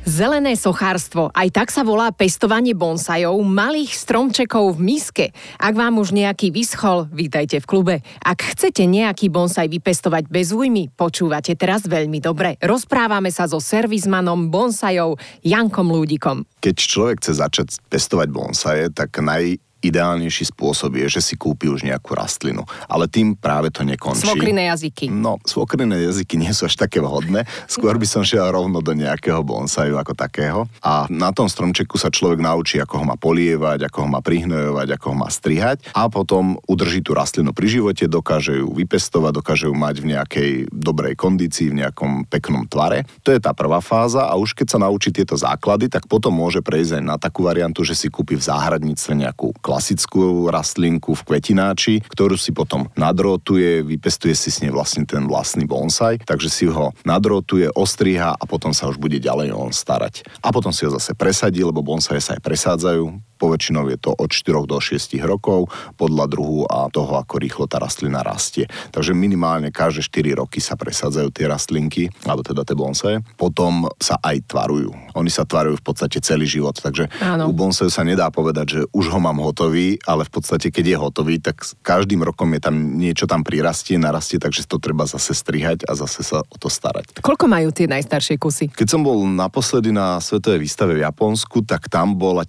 Zelené 0.05 0.53
sochárstvo, 0.53 1.33
aj 1.33 1.49
tak 1.49 1.73
sa 1.73 1.81
volá 1.81 2.13
pestovanie 2.13 2.77
bonsajov, 2.77 3.41
malých 3.41 3.97
stromčekov 3.97 4.77
v 4.77 4.93
miske. 4.93 5.25
Ak 5.57 5.73
vám 5.73 5.97
už 5.97 6.13
nejaký 6.13 6.53
vyschol, 6.53 7.09
vítajte 7.09 7.57
v 7.57 7.65
klube. 7.65 7.95
Ak 8.21 8.53
chcete 8.53 8.85
nejaký 8.85 9.33
bonsaj 9.33 9.65
vypestovať 9.65 10.29
bez 10.29 10.53
újmy, 10.53 10.93
počúvate 10.93 11.57
teraz 11.57 11.89
veľmi 11.89 12.21
dobre. 12.21 12.53
Rozprávame 12.61 13.33
sa 13.33 13.49
so 13.49 13.57
servismanom 13.57 14.53
bonsajov 14.53 15.17
Jankom 15.41 15.89
Lúdikom. 15.89 16.45
Keď 16.61 16.75
človek 16.85 17.25
chce 17.25 17.41
začať 17.41 17.67
pestovať 17.89 18.29
bonsaje, 18.29 18.93
tak 18.93 19.09
naj, 19.17 19.57
ideálnejší 19.87 20.51
spôsob 20.53 20.97
je, 20.99 21.19
že 21.19 21.21
si 21.21 21.35
kúpi 21.37 21.69
už 21.69 21.85
nejakú 21.85 22.17
rastlinu. 22.17 22.65
Ale 22.89 23.05
tým 23.05 23.37
práve 23.37 23.69
to 23.69 23.85
nekončí. 23.85 24.25
Svokriné 24.25 24.71
jazyky. 24.73 25.11
No, 25.11 25.37
svokriné 25.45 26.01
jazyky 26.01 26.35
nie 26.41 26.51
sú 26.51 26.65
až 26.65 26.75
také 26.75 26.99
vhodné. 27.01 27.45
Skôr 27.69 27.95
by 27.95 28.07
som 28.09 28.21
šiel 28.25 28.49
rovno 28.49 28.81
do 28.81 28.93
nejakého 28.95 29.41
bonsaju 29.45 30.01
ako 30.01 30.13
takého. 30.17 30.59
A 30.81 31.05
na 31.11 31.29
tom 31.31 31.45
stromčeku 31.45 31.95
sa 31.95 32.09
človek 32.09 32.41
naučí, 32.41 32.81
ako 32.81 33.01
ho 33.01 33.05
má 33.05 33.15
polievať, 33.15 33.87
ako 33.87 33.97
ho 34.05 34.09
má 34.09 34.19
prihnojovať, 34.25 34.87
ako 34.97 35.05
ho 35.13 35.17
má 35.17 35.29
strihať 35.29 35.85
a 35.93 36.07
potom 36.09 36.57
udrží 36.65 37.03
tú 37.05 37.13
rastlinu 37.13 37.51
pri 37.51 37.67
živote, 37.69 38.09
dokáže 38.09 38.63
ju 38.63 38.71
vypestovať, 38.73 39.31
dokáže 39.39 39.65
ju 39.69 39.75
mať 39.75 39.95
v 40.01 40.09
nejakej 40.15 40.51
dobrej 40.71 41.15
kondícii, 41.19 41.71
v 41.71 41.85
nejakom 41.85 42.25
peknom 42.27 42.65
tvare. 42.65 43.03
To 43.23 43.29
je 43.31 43.39
tá 43.39 43.51
prvá 43.51 43.79
fáza 43.83 44.25
a 44.25 44.33
už 44.35 44.57
keď 44.57 44.67
sa 44.75 44.79
naučí 44.81 45.11
tieto 45.11 45.35
základy, 45.37 45.91
tak 45.91 46.07
potom 46.09 46.33
môže 46.33 46.63
prejsť 46.63 46.99
aj 46.99 47.03
na 47.03 47.15
takú 47.15 47.45
variantu, 47.45 47.83
že 47.85 47.97
si 47.97 48.07
kúpi 48.07 48.39
v 48.39 48.47
záhradníctve 48.47 49.13
nejakú 49.27 49.53
klasickú 49.75 50.47
rastlinku 50.47 51.11
v 51.19 51.25
kvetináči, 51.27 51.99
ktorú 52.07 52.39
si 52.39 52.55
potom 52.55 52.87
nadrotuje, 52.95 53.83
vypestuje 53.83 54.31
si 54.31 54.47
s 54.47 54.63
nej 54.63 54.71
vlastne 54.71 55.03
ten 55.03 55.27
vlastný 55.27 55.67
bonsai, 55.67 56.15
takže 56.23 56.47
si 56.47 56.71
ho 56.71 56.95
nadrotuje, 57.03 57.67
ostriha 57.75 58.39
a 58.39 58.43
potom 58.47 58.71
sa 58.71 58.87
už 58.87 58.95
bude 58.95 59.19
ďalej 59.19 59.51
on 59.51 59.75
starať. 59.75 60.23
A 60.39 60.55
potom 60.55 60.71
si 60.71 60.87
ho 60.87 60.95
zase 60.95 61.11
presadí, 61.11 61.59
lebo 61.59 61.83
bonsaje 61.83 62.23
sa 62.23 62.39
aj 62.39 62.41
presádzajú, 62.47 63.34
poväčšinou 63.37 63.87
je 63.91 63.97
to 63.99 64.11
od 64.15 64.29
4 64.31 64.65
do 64.65 64.77
6 64.79 65.19
rokov 65.23 65.67
podľa 65.99 66.25
druhu 66.31 66.63
a 66.67 66.87
toho, 66.89 67.19
ako 67.19 67.39
rýchlo 67.39 67.65
tá 67.67 67.77
rastlina 67.79 68.23
rastie. 68.23 68.65
Takže 68.91 69.11
minimálne 69.11 69.69
každé 69.69 70.07
4 70.35 70.41
roky 70.41 70.59
sa 70.63 70.79
presadzajú 70.79 71.29
tie 71.31 71.45
rastlinky, 71.45 72.07
alebo 72.23 72.41
teda 72.41 72.63
tie 72.63 72.75
bonsaje. 72.75 73.17
Potom 73.35 73.87
sa 73.99 74.17
aj 74.23 74.47
tvarujú. 74.47 74.91
Oni 75.15 75.31
sa 75.31 75.43
tvarujú 75.43 75.79
v 75.79 75.85
podstate 75.85 76.17
celý 76.23 76.47
život, 76.47 76.75
takže 76.75 77.11
Áno. 77.21 77.51
u 77.51 77.53
bonsaju 77.53 77.91
sa 77.91 78.03
nedá 78.07 78.31
povedať, 78.31 78.65
že 78.65 78.81
už 78.91 79.11
ho 79.11 79.19
mám 79.19 79.39
hotový, 79.43 79.99
ale 80.07 80.23
v 80.23 80.31
podstate, 80.31 80.71
keď 80.71 80.85
je 80.95 80.97
hotový, 80.97 81.35
tak 81.43 81.61
každým 81.83 82.23
rokom 82.23 82.51
je 82.55 82.61
tam 82.63 82.75
niečo 82.97 83.27
tam 83.27 83.43
prirastie, 83.43 83.99
narastie, 83.99 84.39
takže 84.39 84.65
to 84.65 84.79
treba 84.79 85.03
zase 85.05 85.35
strihať 85.35 85.83
a 85.85 85.93
zase 85.93 86.23
sa 86.23 86.41
o 86.41 86.55
to 86.57 86.71
starať. 86.71 87.19
Koľko 87.19 87.45
majú 87.45 87.69
tie 87.71 87.85
najstaršie 87.89 88.39
kusy? 88.39 88.71
Keď 88.71 88.87
som 88.87 89.01
bol 89.03 89.27
naposledy 89.27 89.91
na 89.91 90.17
svetovej 90.21 90.63
výstave 90.63 90.97
v 90.97 91.03
Japonsku, 91.03 91.65
tak 91.65 91.87
tam 91.91 92.15
bola 92.15 92.47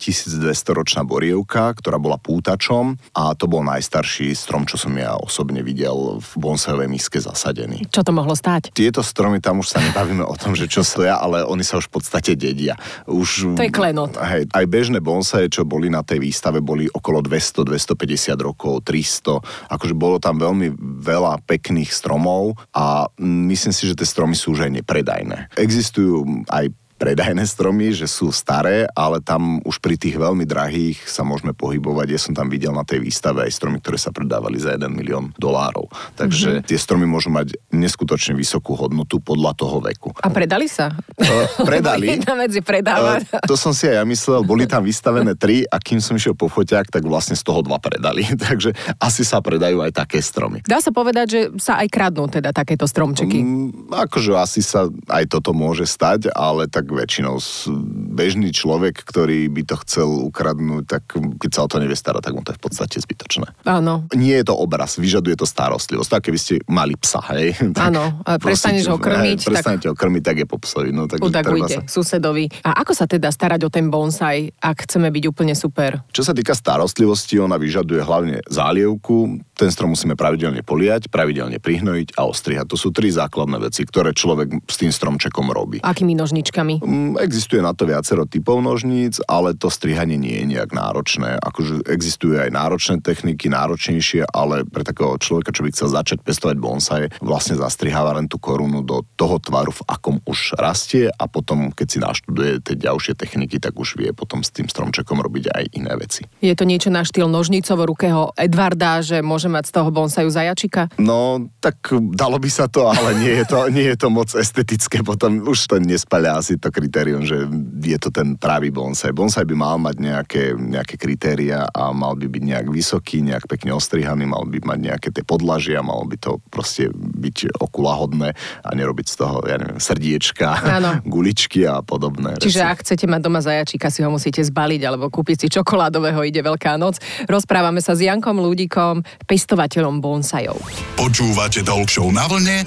1200-ročná 0.76 1.08
borievka, 1.08 1.72
ktorá 1.72 1.96
bola 1.96 2.20
pútačom 2.20 3.00
a 3.16 3.32
to 3.32 3.48
bol 3.48 3.64
najstarší 3.64 4.36
strom, 4.36 4.68
čo 4.68 4.76
som 4.76 4.92
ja 4.92 5.16
osobne 5.16 5.64
videl 5.64 6.20
v 6.20 6.30
bonsajovej 6.36 6.92
miske 6.92 7.16
zasadený. 7.16 7.88
Čo 7.88 8.04
to 8.04 8.12
mohlo 8.12 8.36
stáť? 8.36 8.76
Tieto 8.76 9.00
stromy, 9.00 9.40
tam 9.40 9.64
už 9.64 9.72
sa 9.72 9.80
nebavíme 9.80 10.20
o 10.20 10.36
tom, 10.36 10.52
že 10.52 10.68
čo 10.68 10.84
stoja, 10.84 11.16
ale 11.16 11.48
oni 11.48 11.64
sa 11.64 11.80
už 11.80 11.88
v 11.88 11.92
podstate 11.96 12.36
dedia. 12.36 12.76
Už, 13.08 13.56
To 13.56 13.64
je 13.64 13.72
klenot. 13.72 14.20
Hej, 14.20 14.52
aj 14.52 14.64
bežné 14.68 15.00
bonsaje, 15.00 15.48
čo 15.48 15.64
boli 15.64 15.88
na 15.88 16.04
tej 16.04 16.20
výstave, 16.20 16.60
boli 16.60 16.84
okolo 16.92 17.24
200-250 17.24 18.36
rokov, 18.36 18.84
300. 18.84 19.72
Akože 19.72 19.96
bolo 19.96 20.20
tam 20.20 20.36
veľmi 20.36 20.76
veľa 21.00 21.40
pekných 21.48 21.88
stromov 21.88 22.60
a 22.76 23.08
myslím 23.24 23.72
si, 23.72 23.88
že 23.88 23.96
tie 23.96 24.04
stromy 24.04 24.36
sú 24.36 24.52
už 24.52 24.68
aj 24.68 24.84
nepredajné. 24.84 25.56
Existujú 25.56 26.44
aj 26.52 26.68
predajné 26.96 27.44
stromy, 27.44 27.92
že 27.92 28.08
sú 28.08 28.32
staré, 28.32 28.88
ale 28.96 29.20
tam 29.20 29.60
už 29.62 29.78
pri 29.78 30.00
tých 30.00 30.16
veľmi 30.16 30.48
drahých 30.48 31.04
sa 31.04 31.22
môžeme 31.22 31.52
pohybovať. 31.52 32.06
Ja 32.08 32.20
som 32.20 32.32
tam 32.32 32.48
videl 32.48 32.72
na 32.72 32.82
tej 32.82 33.04
výstave 33.04 33.44
aj 33.44 33.52
stromy, 33.52 33.78
ktoré 33.84 34.00
sa 34.00 34.10
predávali 34.10 34.56
za 34.56 34.74
1 34.74 34.88
milión 34.88 35.36
dolárov. 35.36 35.92
Takže 36.16 36.60
mm-hmm. 36.60 36.68
tie 36.68 36.78
stromy 36.80 37.04
môžu 37.04 37.28
mať 37.28 37.56
neskutočne 37.68 38.32
vysokú 38.32 38.72
hodnotu 38.74 39.20
podľa 39.20 39.52
toho 39.52 39.84
veku. 39.84 40.16
A 40.24 40.28
predali 40.32 40.66
sa? 40.66 40.96
Uh, 41.20 41.44
predali. 41.68 42.08
Jedna 42.16 42.48
je 42.48 42.64
predávať. 42.64 43.28
Uh, 43.28 43.44
to 43.44 43.54
som 43.60 43.76
si 43.76 43.86
aj 43.86 44.00
ja 44.00 44.04
myslel, 44.08 44.40
boli 44.42 44.64
tam 44.64 44.80
vystavené 44.80 45.36
tri 45.36 45.68
a 45.68 45.76
kým 45.76 46.00
som 46.00 46.16
išiel 46.16 46.32
po 46.32 46.48
foťák, 46.48 46.88
tak 46.88 47.04
vlastne 47.04 47.36
z 47.36 47.44
toho 47.44 47.60
dva 47.60 47.76
predali. 47.76 48.24
Takže 48.48 48.72
asi 48.96 49.22
sa 49.22 49.44
predajú 49.44 49.84
aj 49.84 49.92
také 49.92 50.24
stromy. 50.24 50.64
Dá 50.64 50.80
sa 50.80 50.90
povedať, 50.90 51.26
že 51.28 51.40
sa 51.60 51.76
aj 51.84 51.88
kradnú 51.92 52.24
teda 52.32 52.56
takéto 52.56 52.88
stromčeky. 52.88 53.38
Mm, 53.44 53.92
akože 53.92 54.32
asi 54.32 54.64
sa 54.64 54.88
aj 55.12 55.28
toto 55.28 55.52
môže 55.52 55.84
stať, 55.84 56.32
ale 56.32 56.70
tak 56.70 56.85
väčšinou 56.88 57.36
s- 57.36 57.66
bežný 58.12 58.50
človek, 58.50 59.02
ktorý 59.02 59.46
by 59.48 59.62
to 59.64 59.76
chcel 59.82 60.08
ukradnúť, 60.24 60.84
tak 60.86 61.02
keď 61.14 61.50
sa 61.50 61.60
o 61.64 61.68
to 61.68 61.76
nevie 61.78 61.94
starať, 61.94 62.22
tak 62.22 62.34
mu 62.34 62.42
to 62.42 62.52
je 62.52 62.58
v 62.58 62.64
podstate 62.64 62.96
zbytočné. 62.96 63.46
Áno. 63.64 64.08
Nie 64.12 64.40
je 64.40 64.48
to 64.48 64.54
obraz, 64.54 64.96
vyžaduje 64.96 65.34
to 65.34 65.44
starostlivosť. 65.44 66.10
Tak 66.10 66.22
keby 66.26 66.38
ste 66.38 66.54
mali 66.66 66.94
psa, 66.96 67.20
hej. 67.34 67.54
tak 67.76 67.90
Áno, 67.90 68.20
prestaneš 68.38 68.88
ho 68.88 68.96
krmiť, 68.96 69.38
Hej, 69.38 69.44
tak- 69.44 69.50
prestanete 69.52 69.86
ho 69.88 69.94
krmiť, 69.94 70.22
tak 70.22 70.36
je 70.40 70.46
po 70.46 70.58
psovi. 70.58 70.90
No, 70.90 71.06
treba 71.06 71.26
Udagujte 71.26 71.84
sa... 71.84 71.88
susedovi. 71.88 72.48
A 72.62 72.80
ako 72.80 72.92
sa 72.92 73.06
teda 73.06 73.28
starať 73.28 73.60
o 73.64 73.70
ten 73.70 73.88
bonsai, 73.88 74.50
ak 74.56 74.88
chceme 74.88 75.08
byť 75.08 75.24
úplne 75.26 75.54
super? 75.54 76.00
Čo 76.10 76.22
sa 76.24 76.32
týka 76.32 76.52
starostlivosti, 76.52 77.38
ona 77.38 77.56
vyžaduje 77.56 78.00
hlavne 78.00 78.36
zálievku, 78.46 79.16
ten 79.54 79.70
strom 79.72 79.94
musíme 79.94 80.18
pravidelne 80.18 80.60
poliať, 80.60 81.08
pravidelne 81.08 81.56
prihnojiť 81.56 82.18
a 82.18 82.28
ostrihať. 82.28 82.66
To 82.68 82.76
sú 82.76 82.92
tri 82.92 83.08
základné 83.08 83.56
veci, 83.62 83.86
ktoré 83.86 84.12
človek 84.12 84.68
s 84.68 84.76
tým 84.76 84.92
stromčekom 84.92 85.48
robí. 85.48 85.78
Akými 85.80 86.12
nožničkami? 86.12 86.75
Mm, 86.80 87.18
Existuje 87.20 87.60
na 87.62 87.72
to 87.72 87.88
viacero 87.88 88.24
typov 88.28 88.60
nožníc, 88.60 89.18
ale 89.24 89.56
to 89.56 89.72
strihanie 89.72 90.20
nie 90.20 90.42
je 90.42 90.56
nejak 90.56 90.70
náročné. 90.72 91.38
Akože 91.40 91.86
existujú 91.88 92.38
aj 92.40 92.50
náročné 92.52 93.00
techniky, 93.00 93.48
náročnejšie, 93.50 94.28
ale 94.30 94.66
pre 94.66 94.82
takého 94.82 95.16
človeka, 95.16 95.54
čo 95.54 95.64
by 95.64 95.70
chcel 95.72 95.88
začať 95.92 96.18
pestovať 96.22 96.56
bonsai, 96.60 97.04
vlastne 97.20 97.56
zastriháva 97.56 98.16
len 98.16 98.26
tú 98.28 98.36
korunu 98.40 98.82
do 98.84 99.02
toho 99.16 99.40
tvaru, 99.40 99.72
v 99.72 99.82
akom 99.88 100.16
už 100.24 100.56
rastie 100.56 101.08
a 101.12 101.24
potom, 101.28 101.72
keď 101.72 101.86
si 101.86 101.98
naštuduje 102.00 102.52
tie 102.64 102.76
ďalšie 102.78 103.14
techniky, 103.18 103.60
tak 103.60 103.76
už 103.76 103.98
vie 104.00 104.10
potom 104.12 104.40
s 104.40 104.52
tým 104.52 104.70
stromčekom 104.70 105.20
robiť 105.20 105.44
aj 105.52 105.64
iné 105.76 105.92
veci. 105.96 106.24
Je 106.40 106.54
to 106.56 106.64
niečo 106.64 106.88
na 106.88 107.04
štýl 107.04 107.28
nožnicovo-rukého 107.28 108.36
Edvarda, 108.36 109.04
že 109.04 109.20
môže 109.20 109.50
mať 109.50 109.68
z 109.68 109.72
toho 109.74 109.88
bonsaju 109.92 110.28
zajačika? 110.28 110.88
No, 111.00 111.48
tak 111.60 111.92
dalo 112.14 112.40
by 112.40 112.50
sa 112.50 112.66
to, 112.70 112.88
ale 112.88 113.16
nie 113.18 113.34
je 113.42 113.44
to, 113.48 113.58
nie 113.68 113.86
je 113.92 113.96
to 113.98 114.08
moc 114.08 114.30
estetické. 114.32 115.02
Potom 115.02 115.44
už 115.44 115.58
to 115.68 115.76
nespaľa 115.80 116.40
asi 116.40 116.58
to 116.66 116.74
kritérium, 116.74 117.22
že 117.22 117.46
je 117.86 117.98
to 118.02 118.10
ten 118.10 118.34
pravý 118.34 118.74
bonsai. 118.74 119.14
Bonsai 119.14 119.46
by 119.46 119.54
mal 119.54 119.76
mať 119.78 119.96
nejaké, 120.02 120.42
nejaké 120.58 120.98
kritéria 120.98 121.70
a 121.70 121.94
mal 121.94 122.18
by 122.18 122.26
byť 122.26 122.42
nejak 122.42 122.66
vysoký, 122.66 123.22
nejak 123.22 123.46
pekne 123.46 123.78
ostrihaný, 123.78 124.26
mal 124.26 124.42
by 124.42 124.58
mať 124.58 124.78
nejaké 124.82 125.08
tie 125.14 125.22
podlažia, 125.22 125.86
mal 125.86 126.02
by 126.02 126.18
to 126.18 126.42
proste 126.50 126.90
byť 126.94 127.62
okulahodné 127.62 128.34
a 128.66 128.68
nerobiť 128.74 129.06
z 129.06 129.14
toho, 129.14 129.46
ja 129.46 129.56
neviem, 129.62 129.78
srdiečka, 129.78 130.48
Áno. 130.82 130.90
guličky 131.14 131.62
a 131.62 131.80
podobné. 131.86 132.34
Čiže 132.42 132.60
veci. 132.60 132.70
ak 132.74 132.78
chcete 132.82 133.06
mať 133.06 133.20
doma 133.22 133.40
zajačika, 133.40 133.86
si 133.88 134.02
ho 134.02 134.10
musíte 134.10 134.42
zbaliť 134.42 134.82
alebo 134.82 135.06
kúpiť 135.08 135.46
si 135.46 135.48
čokoládového, 135.52 136.18
ide 136.26 136.42
Veľká 136.42 136.78
noc. 136.78 137.02
Rozprávame 137.26 137.82
sa 137.82 137.98
s 137.98 138.06
Jankom 138.06 138.38
Ľudíkom, 138.38 139.26
pestovateľom 139.26 139.98
bonsajov. 139.98 140.58
Počúvate 140.94 141.66
Talk 141.66 141.90
Show 141.90 142.10
na 142.14 142.26
vlne 142.30 142.62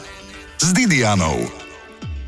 s 0.60 0.75
Didianou. 0.75 1.69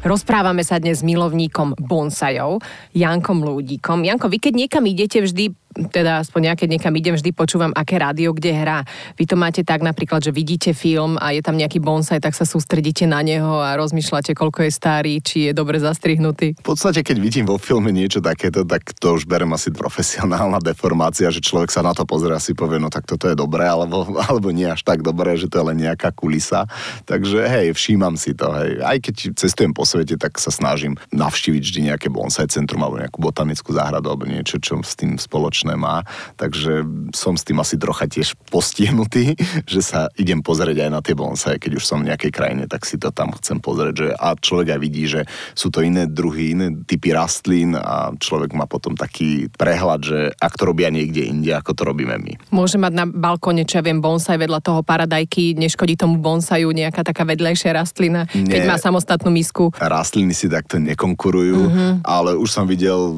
Rozprávame 0.01 0.65
sa 0.65 0.81
dnes 0.81 1.01
s 1.01 1.05
milovníkom 1.05 1.77
bonsajov, 1.77 2.57
Jankom 2.89 3.45
Lúdikom. 3.45 4.01
Janko, 4.01 4.33
vy 4.33 4.41
keď 4.41 4.53
niekam 4.65 4.89
idete 4.89 5.21
vždy, 5.21 5.53
teda 5.71 6.23
aspoň 6.23 6.41
ja 6.51 6.53
niekam 6.55 6.93
idem, 6.95 7.15
vždy 7.15 7.31
počúvam, 7.31 7.71
aké 7.71 7.95
rádio 7.97 8.35
kde 8.35 8.51
hrá. 8.51 8.83
Vy 9.15 9.23
to 9.27 9.35
máte 9.39 9.63
tak 9.63 9.81
napríklad, 9.81 10.19
že 10.23 10.35
vidíte 10.35 10.75
film 10.75 11.15
a 11.17 11.31
je 11.31 11.41
tam 11.43 11.55
nejaký 11.55 11.79
bonsaj, 11.79 12.19
tak 12.19 12.35
sa 12.35 12.43
sústredíte 12.43 13.07
na 13.07 13.23
neho 13.23 13.59
a 13.59 13.75
rozmýšľate, 13.79 14.35
koľko 14.35 14.67
je 14.67 14.71
starý, 14.71 15.13
či 15.23 15.49
je 15.49 15.51
dobre 15.55 15.79
zastrihnutý. 15.79 16.59
V 16.59 16.65
podstate, 16.65 17.03
keď 17.03 17.17
vidím 17.19 17.45
vo 17.47 17.55
filme 17.59 17.91
niečo 17.91 18.19
takéto, 18.19 18.67
tak 18.67 18.91
to 18.97 19.15
už 19.15 19.27
berem 19.27 19.51
asi 19.55 19.71
profesionálna 19.71 20.59
deformácia, 20.59 21.31
že 21.31 21.43
človek 21.43 21.71
sa 21.71 21.81
na 21.81 21.95
to 21.95 22.03
pozrie 22.03 22.35
a 22.35 22.41
si 22.41 22.51
povie, 22.55 22.79
no 22.79 22.91
tak 22.91 23.07
toto 23.07 23.27
je 23.27 23.35
dobré, 23.35 23.67
alebo, 23.67 24.07
alebo 24.27 24.51
nie 24.51 24.67
až 24.67 24.83
tak 24.83 25.01
dobré, 25.01 25.35
že 25.39 25.47
to 25.47 25.59
je 25.61 25.67
len 25.73 25.77
nejaká 25.79 26.11
kulisa. 26.11 26.67
Takže 27.07 27.47
hej, 27.47 27.67
všímam 27.75 28.15
si 28.19 28.35
to. 28.35 28.51
Hej. 28.51 28.83
Aj 28.83 28.97
keď 28.99 29.35
cestujem 29.35 29.71
po 29.71 29.87
svete, 29.87 30.19
tak 30.19 30.37
sa 30.37 30.51
snažím 30.53 30.99
navštíviť 31.15 31.61
vždy 31.63 31.79
nejaké 31.93 32.07
bonsai 32.11 32.47
centrum 32.47 32.83
alebo 32.83 33.01
nejakú 33.01 33.19
botanickú 33.19 33.73
záhradu 33.73 34.11
alebo 34.11 34.27
niečo, 34.27 34.59
čo 34.59 34.79
s 34.81 34.93
tým 34.97 35.15
spoločné 35.15 35.70
má. 35.75 36.03
Takže 36.39 36.83
som 37.11 37.35
s 37.35 37.43
tým 37.43 37.59
asi 37.59 37.75
trocha 37.75 38.07
tiež 38.07 38.35
postihnutý, 38.49 39.35
že 39.71 39.81
sa 39.81 40.07
idem 40.17 40.39
pozrieť 40.39 40.87
aj 40.87 40.91
na 40.91 41.01
tie 41.03 41.15
bonsai, 41.15 41.59
keď 41.59 41.77
už 41.77 41.83
som 41.83 42.01
v 42.01 42.13
nejakej 42.13 42.31
krajine, 42.31 42.63
tak 42.65 42.87
si 42.87 42.95
to 42.97 43.11
tam 43.11 43.35
chcem 43.37 43.59
pozrieť. 43.61 43.93
Že, 43.93 44.07
a 44.17 44.27
človek 44.37 44.67
aj 44.77 44.79
vidí, 44.79 45.03
že 45.05 45.21
sú 45.53 45.69
to 45.69 45.83
iné 45.83 46.07
druhy, 46.07 46.55
iné 46.55 46.67
typy 46.87 47.13
rastlín 47.13 47.75
a 47.75 48.15
človek 48.15 48.55
má 48.55 48.65
potom 48.65 48.95
taký 48.95 49.51
prehľad, 49.53 50.01
že 50.01 50.19
ak 50.39 50.57
to 50.57 50.63
robia 50.65 50.89
niekde 50.89 51.27
inde, 51.27 51.51
ako 51.53 51.71
to 51.75 51.83
robíme 51.85 52.15
my. 52.17 52.33
Môže 52.49 52.79
mať 52.79 52.93
na 52.95 53.05
balkóne, 53.05 53.67
čo 53.67 53.79
ja 53.79 53.83
viem, 53.85 54.01
bonsaj 54.01 54.39
vedľa 54.39 54.59
toho 54.63 54.81
paradajky, 54.81 55.53
neškodí 55.59 55.99
tomu 55.99 56.17
bonsaju 56.17 56.71
nejaká 56.71 57.05
taká 57.05 57.27
vedlejšia 57.27 57.75
rastlina, 57.75 58.25
keď 58.31 58.61
Nie. 58.65 58.69
má 58.69 58.79
samostatnú 58.81 59.29
misku. 59.29 59.69
rastliny 59.77 60.33
si 60.33 60.47
takto 60.47 60.81
nekonkurujú, 60.81 61.59
mm-hmm. 61.67 61.91
ale 62.07 62.33
už 62.39 62.49
som 62.49 62.65
videl, 62.65 63.13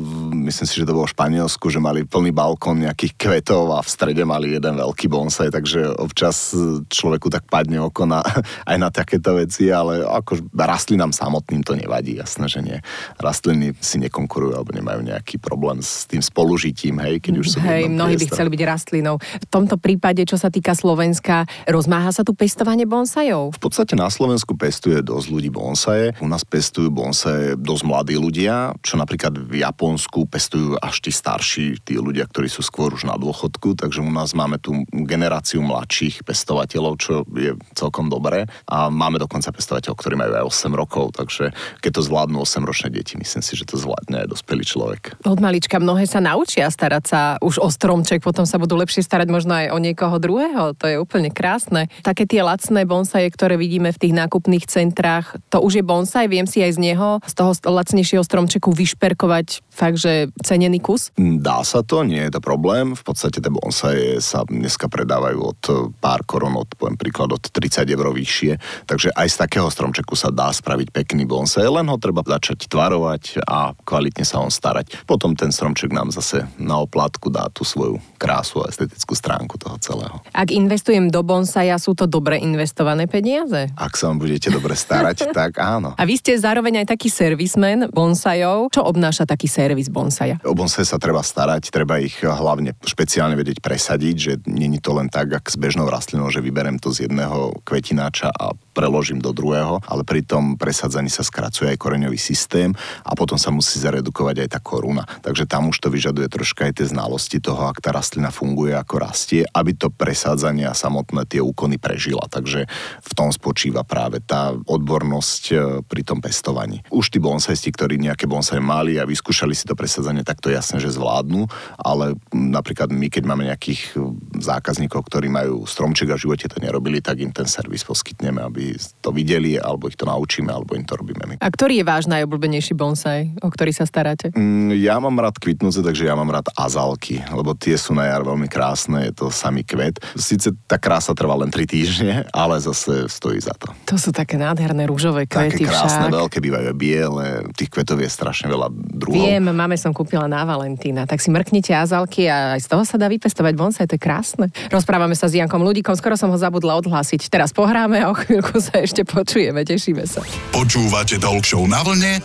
myslím 0.50 0.67
si, 0.67 0.75
že 0.75 0.88
to 0.88 0.95
bolo 0.98 1.07
v 1.07 1.15
Španielsku, 1.15 1.65
že 1.69 1.79
mali 1.79 2.03
plný 2.03 2.32
balkón 2.33 2.81
nejakých 2.81 3.13
kvetov 3.15 3.77
a 3.77 3.79
v 3.85 3.89
strede 3.89 4.25
mali 4.25 4.57
jeden 4.57 4.75
veľký 4.75 5.05
bonsai, 5.07 5.53
takže 5.53 5.93
občas 6.01 6.51
e, 6.57 6.81
človeku 6.89 7.29
tak 7.29 7.45
padne 7.45 7.77
oko 7.79 8.09
na, 8.09 8.25
aj 8.71 8.77
na 8.81 8.89
takéto 8.89 9.37
veci, 9.37 9.69
ale 9.69 10.01
ako 10.01 10.49
rastlinám 10.51 11.13
samotným 11.13 11.61
to 11.61 11.77
nevadí, 11.77 12.17
jasné, 12.17 12.49
že 12.49 12.59
nie. 12.65 12.77
Rastliny 13.21 13.77
si 13.77 14.01
nekonkurujú 14.01 14.57
alebo 14.57 14.73
nemajú 14.73 15.05
nejaký 15.05 15.37
problém 15.37 15.79
s 15.79 16.09
tým 16.09 16.25
spolužitím, 16.25 16.97
hej, 16.99 17.21
keď 17.21 17.33
už 17.39 17.47
sú 17.53 17.57
Hej, 17.61 17.87
mnohí 17.87 18.17
by 18.17 18.25
chceli 18.27 18.49
byť 18.49 18.61
rastlinou. 18.65 19.15
V 19.21 19.47
tomto 19.47 19.77
prípade, 19.77 20.25
čo 20.25 20.35
sa 20.35 20.49
týka 20.49 20.73
Slovenska, 20.73 21.45
rozmáha 21.69 22.09
sa 22.09 22.25
tu 22.25 22.33
pestovanie 22.33 22.89
bonsajov? 22.89 23.53
V 23.55 23.61
podstate 23.61 23.93
na 23.93 24.09
Slovensku 24.09 24.57
pestuje 24.57 24.99
dosť 25.05 25.27
ľudí 25.29 25.49
bonsaje. 25.53 26.17
U 26.17 26.27
nás 26.27 26.41
pestujú 26.41 26.89
bonsaje 26.89 27.53
dosť 27.59 27.83
mladí 27.85 28.15
ľudia, 28.17 28.73
čo 28.81 28.97
napríklad 28.97 29.35
v 29.35 29.61
Japonsku 29.61 30.25
pestujú 30.25 30.79
až 30.79 31.03
tí 31.03 31.11
starší, 31.11 31.83
tí 31.83 31.99
ľudia, 31.99 32.23
ktorí 32.27 32.48
sú 32.51 32.62
skôr 32.65 32.94
už 32.94 33.08
na 33.08 33.15
dôchodku, 33.20 33.75
takže 33.75 34.03
u 34.03 34.12
nás 34.12 34.36
máme 34.36 34.60
tú 34.60 34.86
generáciu 34.92 35.63
mladších 35.63 36.24
pestovateľov, 36.24 36.94
čo 37.00 37.13
je 37.34 37.56
celkom 37.74 38.08
dobré. 38.08 38.46
A 38.68 38.88
máme 38.88 39.20
dokonca 39.20 39.53
pestovateľov, 39.53 39.98
ktorí 40.00 40.15
majú 40.20 40.32
aj 40.39 40.46
8 40.48 40.74
rokov, 40.74 41.06
takže 41.18 41.51
keď 41.80 41.92
to 42.00 42.01
zvládnu 42.06 42.38
8-ročné 42.44 42.89
deti, 42.94 43.15
myslím 43.20 43.44
si, 43.44 43.53
že 43.56 43.68
to 43.68 43.80
zvládne 43.80 44.25
aj 44.25 44.27
dospelý 44.32 44.63
človek. 44.63 45.20
Od 45.25 45.39
malička 45.39 45.77
mnohé 45.80 46.06
sa 46.08 46.24
naučia 46.24 46.68
starať 46.70 47.03
sa 47.03 47.22
už 47.42 47.60
o 47.60 47.70
stromček, 47.70 48.24
potom 48.24 48.48
sa 48.48 48.60
budú 48.60 48.75
lepšie 48.80 49.03
starať 49.03 49.27
možno 49.30 49.53
aj 49.56 49.72
o 49.72 49.77
niekoho 49.77 50.15
druhého. 50.18 50.75
To 50.80 50.86
je 50.88 50.98
úplne 50.98 51.30
krásne. 51.34 51.92
Také 52.06 52.25
tie 52.30 52.42
lacné 52.46 52.88
bonsaje, 52.88 53.27
ktoré 53.32 53.60
vidíme 53.60 53.92
v 53.92 54.01
tých 54.01 54.13
nákupných 54.15 54.65
centrách, 54.68 55.36
to 55.50 55.60
už 55.60 55.82
je 55.82 55.84
bonsaj, 55.84 56.25
viem 56.30 56.48
si 56.48 56.63
aj 56.63 56.77
z 56.77 56.80
neho, 56.80 57.20
z 57.25 57.34
toho 57.34 57.51
lacnejšieho 57.53 58.24
stromčeku 58.24 58.72
vyšperkovať 58.72 59.65
fakt, 59.70 60.00
že 60.00 60.30
cenený 60.46 60.80
kus. 60.80 61.10
Dá 61.18 61.65
sa 61.65 61.82
to, 61.82 62.06
nie 62.13 62.24
je 62.29 62.38
to 62.38 62.41
problém. 62.46 62.93
V 62.93 63.01
podstate 63.01 63.41
tie 63.41 63.50
bonsaje 63.50 64.22
sa 64.22 64.46
dneska 64.46 64.86
predávajú 64.86 65.39
od 65.41 65.62
pár 65.98 66.22
korun, 66.29 66.53
od, 66.53 66.70
poviem 66.77 66.93
príklad, 66.93 67.34
od 67.34 67.41
30 67.41 67.89
eur 67.89 68.13
vyššie. 68.13 68.86
Takže 68.86 69.10
aj 69.17 69.27
z 69.34 69.38
takého 69.41 69.65
stromčeku 69.74 70.13
sa 70.13 70.29
dá 70.29 70.53
spraviť 70.53 70.93
pekný 70.93 71.25
bonsai, 71.25 71.65
len 71.65 71.89
ho 71.89 71.98
treba 71.98 72.22
začať 72.22 72.70
tvarovať 72.70 73.41
a 73.50 73.74
kvalitne 73.82 74.22
sa 74.22 74.38
on 74.38 74.53
starať. 74.53 75.10
Potom 75.10 75.34
ten 75.34 75.50
stromček 75.50 75.89
nám 75.89 76.13
zase 76.13 76.46
na 76.62 76.77
oplátku 76.77 77.34
dá 77.34 77.50
tú 77.50 77.65
svoju 77.65 77.98
krásu 78.22 78.62
a 78.62 78.70
estetickú 78.70 79.17
stránku 79.17 79.58
toho 79.58 79.82
celého. 79.82 80.22
Ak 80.36 80.53
investujem 80.53 81.10
do 81.10 81.25
bonsaja, 81.25 81.82
sú 81.82 81.98
to 81.98 82.05
dobre 82.05 82.38
investované 82.38 83.10
peniaze? 83.10 83.74
Ak 83.74 83.98
sa 83.98 84.13
vám 84.13 84.22
budete 84.22 84.53
dobre 84.53 84.77
starať, 84.77 85.29
tak 85.38 85.58
áno. 85.58 85.98
A 85.98 86.03
vy 86.05 86.22
ste 86.22 86.38
zároveň 86.38 86.86
aj 86.86 86.93
taký 86.93 87.10
servismen 87.10 87.89
bonsajov. 87.89 88.70
Čo 88.70 88.86
obnáša 88.86 89.25
taký 89.25 89.50
servis 89.50 89.89
bonsaja? 89.89 90.38
O 90.46 90.53
bonsai 90.53 90.86
sa 90.86 91.00
treba 91.00 91.24
starať, 91.24 91.72
treba 91.72 92.02
ich 92.03 92.19
hlavne 92.22 92.75
špeciálne 92.83 93.39
vedieť 93.39 93.63
presadiť, 93.63 94.15
že 94.15 94.33
není 94.50 94.77
to 94.83 94.91
len 94.95 95.07
tak, 95.07 95.31
ako 95.31 95.48
s 95.48 95.57
bežnou 95.57 95.88
rastlinou, 95.88 96.27
že 96.27 96.43
vyberem 96.43 96.77
to 96.77 96.91
z 96.91 97.07
jedného 97.07 97.63
kvetináča 97.63 98.29
a 98.29 98.51
preložím 98.74 99.22
do 99.22 99.29
druhého, 99.31 99.79
ale 99.86 100.01
pri 100.01 100.25
tom 100.25 100.57
presadzaní 100.57 101.07
sa 101.07 101.22
skracuje 101.22 101.69
aj 101.69 101.77
koreňový 101.77 102.17
systém 102.17 102.74
a 103.05 103.13
potom 103.13 103.38
sa 103.38 103.53
musí 103.53 103.77
zaredukovať 103.77 104.43
aj 104.43 104.50
tá 104.50 104.60
koruna. 104.60 105.05
Takže 105.22 105.45
tam 105.45 105.69
už 105.69 105.77
to 105.77 105.93
vyžaduje 105.93 106.25
troška 106.27 106.67
aj 106.67 106.81
tie 106.81 106.89
znalosti 106.89 107.38
toho, 107.38 107.69
ak 107.69 107.79
tá 107.79 107.93
rastlina 107.93 108.33
funguje, 108.33 108.74
ako 108.74 108.95
rastie, 108.98 109.45
aby 109.53 109.77
to 109.77 109.93
presádzanie 109.93 110.65
a 110.65 110.74
samotné 110.74 111.29
tie 111.29 111.39
úkony 111.39 111.77
prežila. 111.77 112.25
Takže 112.25 112.65
v 113.05 113.12
tom 113.13 113.29
spočíva 113.29 113.86
práve 113.86 114.19
tá 114.25 114.57
odbornosť 114.57 115.43
e, 115.53 115.55
pri 115.86 116.01
tom 116.01 116.17
pestovaní. 116.17 116.81
Už 116.89 117.13
tí 117.13 117.22
bonsajsti, 117.22 117.69
ktorí 117.69 118.01
nejaké 118.01 118.25
bonsaj 118.25 118.57
mali 118.57 118.98
a 118.98 119.05
vyskúšali 119.05 119.53
si 119.53 119.69
to 119.69 119.77
presadzanie, 119.77 120.25
tak 120.25 120.41
to 120.41 120.50
jasne, 120.50 120.81
že 120.81 120.89
zvládnu, 120.89 121.45
ale 121.77 121.92
napríklad 122.33 122.89
my, 122.91 123.07
keď 123.07 123.23
máme 123.25 123.47
nejakých 123.47 123.97
zákazníkov, 124.39 125.05
ktorí 125.07 125.29
majú 125.29 125.63
stromček 125.63 126.13
a 126.13 126.17
v 126.17 126.23
živote 126.27 126.50
to 126.50 126.57
nerobili, 126.59 127.00
tak 127.00 127.21
im 127.21 127.31
ten 127.31 127.45
servis 127.45 127.85
poskytneme, 127.85 128.41
aby 128.41 128.75
to 129.00 129.13
videli, 129.13 129.55
alebo 129.57 129.88
ich 129.88 129.97
to 129.97 130.07
naučíme, 130.07 130.50
alebo 130.50 130.75
im 130.75 130.85
to 130.85 130.97
robíme 130.97 131.23
my. 131.23 131.35
A 131.39 131.47
ktorý 131.50 131.81
je 131.81 131.85
váš 131.85 132.05
najobľúbenejší 132.09 132.73
bonsai, 132.73 133.33
o 133.41 133.50
ktorý 133.50 133.71
sa 133.71 133.85
staráte? 133.85 134.33
Mm, 134.33 134.75
ja 134.79 134.97
mám 134.97 135.15
rád 135.19 135.38
kvitnúce, 135.38 135.79
takže 135.81 136.09
ja 136.09 136.15
mám 136.17 136.29
rád 136.29 136.50
azalky, 136.57 137.21
lebo 137.31 137.53
tie 137.57 137.77
sú 137.77 137.93
na 137.93 138.09
jar 138.09 138.25
veľmi 138.25 138.50
krásne, 138.50 139.09
je 139.09 139.13
to 139.13 139.25
samý 139.29 139.62
kvet. 139.63 140.01
Sice 140.17 140.53
tá 140.65 140.77
krása 140.81 141.13
trvá 141.13 141.38
len 141.38 141.50
3 141.50 141.63
týždne, 141.67 142.13
ale 142.33 142.57
zase 142.59 143.07
stojí 143.07 143.39
za 143.39 143.53
to. 143.55 143.69
To 143.89 143.95
sú 144.00 144.09
také 144.09 144.35
nádherné 144.39 144.85
rúžové 144.89 145.25
kvety 145.29 145.63
Také 145.63 145.69
krásne, 145.69 146.09
však. 146.09 146.17
veľké, 146.17 146.38
bývajú 146.41 146.65
aj 146.73 146.77
biele, 146.77 147.25
tých 147.53 147.69
kvetov 147.69 148.01
je 148.01 148.09
strašne 148.09 148.47
veľa 148.50 148.67
druhov. 148.73 149.15
Viem, 149.15 149.51
máme 149.53 149.75
som 149.77 149.91
kúpila 149.91 150.25
na 150.25 150.43
Valentína, 150.43 151.05
tak 151.05 151.21
si 151.21 151.29
mrknite 151.29 151.71
azalky 151.83 152.31
a 152.31 152.55
aj 152.55 152.63
z 152.63 152.67
toho 152.71 152.83
sa 152.87 152.95
dá 152.95 153.11
vypestovať 153.11 153.53
bonsai, 153.53 153.85
to 153.85 153.99
je 153.99 154.01
krásne. 154.01 154.47
Rozprávame 154.71 155.13
sa 155.13 155.27
s 155.27 155.35
Jankom 155.35 155.61
Ľudikom, 155.61 155.93
skoro 155.99 156.15
som 156.15 156.31
ho 156.31 156.37
zabudla 156.39 156.79
odhlásiť. 156.79 157.27
Teraz 157.27 157.51
pohráme 157.51 157.99
a 157.99 158.09
o 158.09 158.15
chvíľku 158.15 158.57
sa 158.63 158.81
ešte 158.81 159.03
počujeme, 159.03 159.67
tešíme 159.67 160.07
sa. 160.07 160.23
Počúvate 160.55 161.19
Talk 161.19 161.45
na 161.67 161.83
vlne 161.83 162.23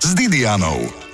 s 0.00 0.08
Didianou. 0.14 1.11